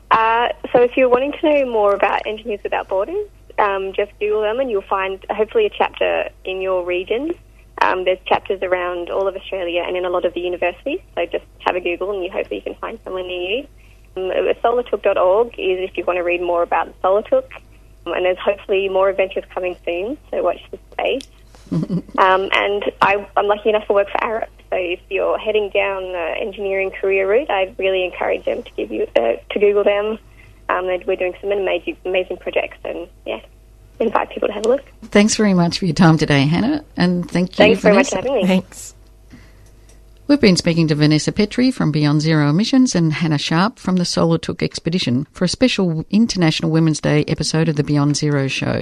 Uh, 0.09 0.47
so 0.71 0.81
if 0.81 0.97
you're 0.97 1.09
wanting 1.09 1.33
to 1.33 1.45
know 1.47 1.71
more 1.71 1.93
about 1.93 2.25
Engineers 2.25 2.61
Without 2.63 2.87
Borders, 2.87 3.27
um, 3.59 3.93
just 3.93 4.11
Google 4.19 4.41
them 4.41 4.59
and 4.59 4.71
you'll 4.71 4.81
find 4.81 5.23
hopefully 5.29 5.67
a 5.67 5.69
chapter 5.69 6.29
in 6.43 6.59
your 6.59 6.83
region. 6.83 7.33
Um, 7.81 8.05
there's 8.05 8.19
chapters 8.25 8.61
around 8.61 9.09
all 9.09 9.27
of 9.27 9.35
Australia 9.35 9.83
and 9.85 9.97
in 9.97 10.05
a 10.05 10.09
lot 10.09 10.25
of 10.25 10.33
the 10.33 10.39
universities. 10.39 10.99
So 11.13 11.25
just 11.25 11.45
have 11.59 11.75
a 11.75 11.81
Google 11.81 12.11
and 12.11 12.23
you 12.23 12.31
hopefully 12.31 12.57
you 12.57 12.61
can 12.61 12.75
find 12.75 12.99
someone 13.03 13.27
near 13.27 13.59
you. 13.59 13.67
Um, 14.15 14.31
solartuk.org 14.63 15.47
is 15.59 15.89
if 15.89 15.97
you 15.97 16.05
want 16.05 16.17
to 16.17 16.23
read 16.23 16.41
more 16.41 16.63
about 16.63 16.93
Solar 17.01 17.21
Tuk. 17.23 17.51
Um, 18.05 18.13
and 18.13 18.25
there's 18.25 18.37
hopefully 18.37 18.87
more 18.87 19.09
adventures 19.09 19.43
coming 19.53 19.75
soon, 19.83 20.17
so 20.31 20.43
watch 20.43 20.61
the 20.71 20.79
space. 20.91 21.27
um, 21.71 22.49
and 22.53 22.83
I, 23.01 23.27
I'm 23.35 23.47
lucky 23.47 23.69
enough 23.69 23.87
to 23.87 23.93
work 23.93 24.09
for 24.09 24.19
Arup. 24.19 24.47
So 24.69 24.77
if 24.77 24.99
you're 25.09 25.37
heading 25.37 25.69
down 25.69 26.03
the 26.03 26.35
engineering 26.39 26.91
career 26.91 27.29
route, 27.29 27.49
I'd 27.49 27.77
really 27.79 28.03
encourage 28.03 28.45
them 28.45 28.63
to 28.63 28.71
give 28.71 28.91
you 28.91 29.07
uh, 29.15 29.33
to 29.49 29.59
Google 29.59 29.83
them. 29.83 30.17
Um, 30.69 30.85
we're 30.85 31.15
doing 31.15 31.35
some 31.41 31.51
amazing, 31.51 31.97
amazing 32.05 32.37
projects, 32.37 32.77
and 32.83 33.07
yeah, 33.25 33.41
invite 33.99 34.29
people 34.29 34.47
to 34.47 34.53
have 34.53 34.65
a 34.65 34.69
look. 34.69 34.83
Thanks 35.03 35.35
very 35.35 35.53
much 35.53 35.79
for 35.79 35.85
your 35.85 35.95
time 35.95 36.17
today, 36.17 36.45
Hannah, 36.45 36.83
and 36.97 37.29
thank 37.29 37.51
you, 37.51 37.55
Thanks 37.55 37.81
very 37.81 37.95
much 37.95 38.09
for 38.09 38.17
having 38.17 38.35
me. 38.35 38.45
Thanks. 38.45 38.95
We've 40.27 40.41
been 40.41 40.57
speaking 40.57 40.87
to 40.87 40.95
Vanessa 40.95 41.31
Petrie 41.31 41.69
from 41.69 41.91
Beyond 41.91 42.21
Zero 42.21 42.49
Emissions 42.49 42.95
and 42.95 43.13
Hannah 43.13 43.37
Sharp 43.37 43.77
from 43.77 43.97
the 43.97 44.05
Solar 44.05 44.39
Tuk 44.39 44.63
Expedition 44.63 45.27
for 45.31 45.45
a 45.45 45.47
special 45.47 46.03
International 46.09 46.71
Women's 46.71 46.99
Day 46.99 47.23
episode 47.27 47.69
of 47.69 47.75
the 47.75 47.83
Beyond 47.83 48.17
Zero 48.17 48.47
Show. 48.47 48.81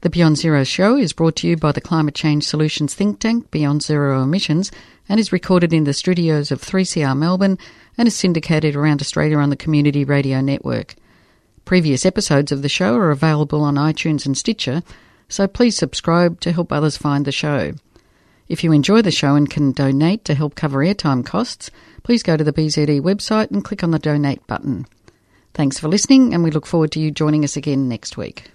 The 0.00 0.10
Beyond 0.10 0.36
Zero 0.36 0.64
Show 0.64 0.96
is 0.96 1.12
brought 1.12 1.36
to 1.36 1.48
you 1.48 1.56
by 1.56 1.70
the 1.70 1.80
Climate 1.80 2.16
Change 2.16 2.42
Solutions 2.42 2.92
think 2.92 3.20
tank 3.20 3.52
Beyond 3.52 3.82
Zero 3.82 4.20
Emissions 4.20 4.72
and 5.08 5.20
is 5.20 5.32
recorded 5.32 5.72
in 5.72 5.84
the 5.84 5.92
studios 5.92 6.50
of 6.50 6.60
3CR 6.60 7.16
Melbourne 7.16 7.56
and 7.96 8.08
is 8.08 8.16
syndicated 8.16 8.74
around 8.74 9.00
Australia 9.00 9.38
on 9.38 9.50
the 9.50 9.56
Community 9.56 10.04
Radio 10.04 10.40
Network. 10.40 10.96
Previous 11.68 12.06
episodes 12.06 12.50
of 12.50 12.62
the 12.62 12.68
show 12.70 12.96
are 12.96 13.10
available 13.10 13.60
on 13.62 13.74
iTunes 13.74 14.24
and 14.24 14.34
Stitcher, 14.38 14.82
so 15.28 15.46
please 15.46 15.76
subscribe 15.76 16.40
to 16.40 16.50
help 16.50 16.72
others 16.72 16.96
find 16.96 17.26
the 17.26 17.30
show. 17.30 17.74
If 18.48 18.64
you 18.64 18.72
enjoy 18.72 19.02
the 19.02 19.10
show 19.10 19.34
and 19.34 19.50
can 19.50 19.72
donate 19.72 20.24
to 20.24 20.34
help 20.34 20.54
cover 20.54 20.78
airtime 20.78 21.26
costs, 21.26 21.70
please 22.04 22.22
go 22.22 22.38
to 22.38 22.42
the 22.42 22.54
BZE 22.54 23.02
website 23.02 23.50
and 23.50 23.62
click 23.62 23.84
on 23.84 23.90
the 23.90 23.98
donate 23.98 24.46
button. 24.46 24.86
Thanks 25.52 25.78
for 25.78 25.88
listening, 25.88 26.32
and 26.32 26.42
we 26.42 26.50
look 26.50 26.64
forward 26.64 26.90
to 26.92 27.00
you 27.00 27.10
joining 27.10 27.44
us 27.44 27.54
again 27.54 27.86
next 27.86 28.16
week. 28.16 28.50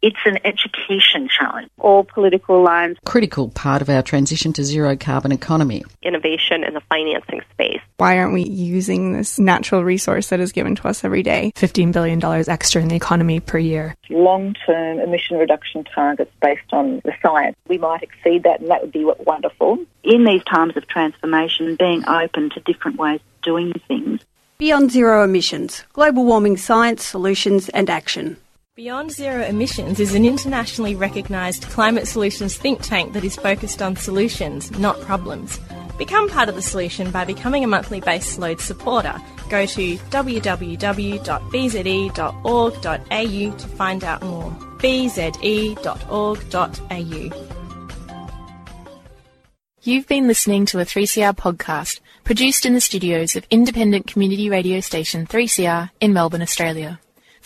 It's 0.00 0.16
an 0.26 0.38
education 0.44 1.28
challenge. 1.28 1.68
All 1.78 2.04
political 2.04 2.62
lines. 2.62 2.98
Critical 3.04 3.48
part 3.48 3.82
of 3.82 3.90
our 3.90 4.02
transition 4.02 4.52
to 4.52 4.64
zero 4.64 4.96
carbon 4.96 5.32
economy. 5.32 5.82
innovation 6.02 6.62
in 6.62 6.74
the 6.74 6.80
financing 6.88 7.40
space. 7.52 7.80
Why 7.96 8.18
aren't 8.18 8.32
we 8.32 8.42
using 8.42 9.12
this 9.12 9.38
natural 9.38 9.84
resource 9.84 10.28
that 10.28 10.38
is 10.38 10.52
given 10.52 10.76
to 10.76 10.88
us 10.88 11.02
every 11.02 11.22
day? 11.24 11.52
$15 11.56 11.92
billion 11.92 12.22
extra 12.48 12.80
in 12.80 12.88
the 12.88 12.94
economy 12.94 13.40
per 13.40 13.58
year. 13.58 13.96
Long-term 14.08 15.00
emission 15.00 15.36
reduction 15.36 15.82
targets 15.84 16.30
based 16.40 16.72
on 16.72 17.00
the 17.04 17.12
science. 17.20 17.56
We 17.66 17.78
might 17.78 18.02
exceed 18.02 18.44
that, 18.44 18.60
and 18.60 18.70
that 18.70 18.82
would 18.82 18.92
be 18.92 19.04
wonderful. 19.04 19.78
In 20.04 20.24
these 20.24 20.44
times 20.44 20.76
of 20.76 20.86
transformation, 20.86 21.74
being 21.76 22.06
open 22.08 22.50
to 22.50 22.60
different 22.60 22.98
ways 22.98 23.20
of 23.20 23.42
doing 23.42 23.72
things. 23.88 24.20
Beyond 24.58 24.90
Zero 24.90 25.24
Emissions 25.24 25.84
Global 25.92 26.24
Warming 26.24 26.56
Science, 26.56 27.04
Solutions 27.04 27.68
and 27.70 27.90
Action. 27.90 28.36
Beyond 28.78 29.10
Zero 29.10 29.44
Emissions 29.44 29.98
is 29.98 30.14
an 30.14 30.24
internationally 30.24 30.94
recognised 30.94 31.64
climate 31.64 32.06
solutions 32.06 32.56
think 32.56 32.80
tank 32.80 33.12
that 33.12 33.24
is 33.24 33.34
focused 33.34 33.82
on 33.82 33.96
solutions, 33.96 34.70
not 34.78 35.00
problems. 35.00 35.58
Become 35.98 36.28
part 36.28 36.48
of 36.48 36.54
the 36.54 36.62
solution 36.62 37.10
by 37.10 37.24
becoming 37.24 37.64
a 37.64 37.66
monthly 37.66 38.00
base 38.00 38.38
load 38.38 38.60
supporter. 38.60 39.20
Go 39.50 39.66
to 39.66 39.96
www.bze.org.au 39.96 41.16
to 43.56 43.68
find 43.68 44.04
out 44.04 44.22
more. 44.22 44.52
bze.org.au. 44.78 45.78
You've 49.82 50.06
been 50.06 50.28
listening 50.28 50.66
to 50.66 50.78
a 50.78 50.84
3CR 50.84 51.36
podcast 51.36 51.98
produced 52.22 52.64
in 52.64 52.74
the 52.74 52.80
studios 52.80 53.34
of 53.34 53.44
independent 53.50 54.06
community 54.06 54.48
radio 54.48 54.78
station 54.78 55.26
3CR 55.26 55.90
in 56.00 56.12
Melbourne, 56.12 56.42
Australia. 56.42 57.00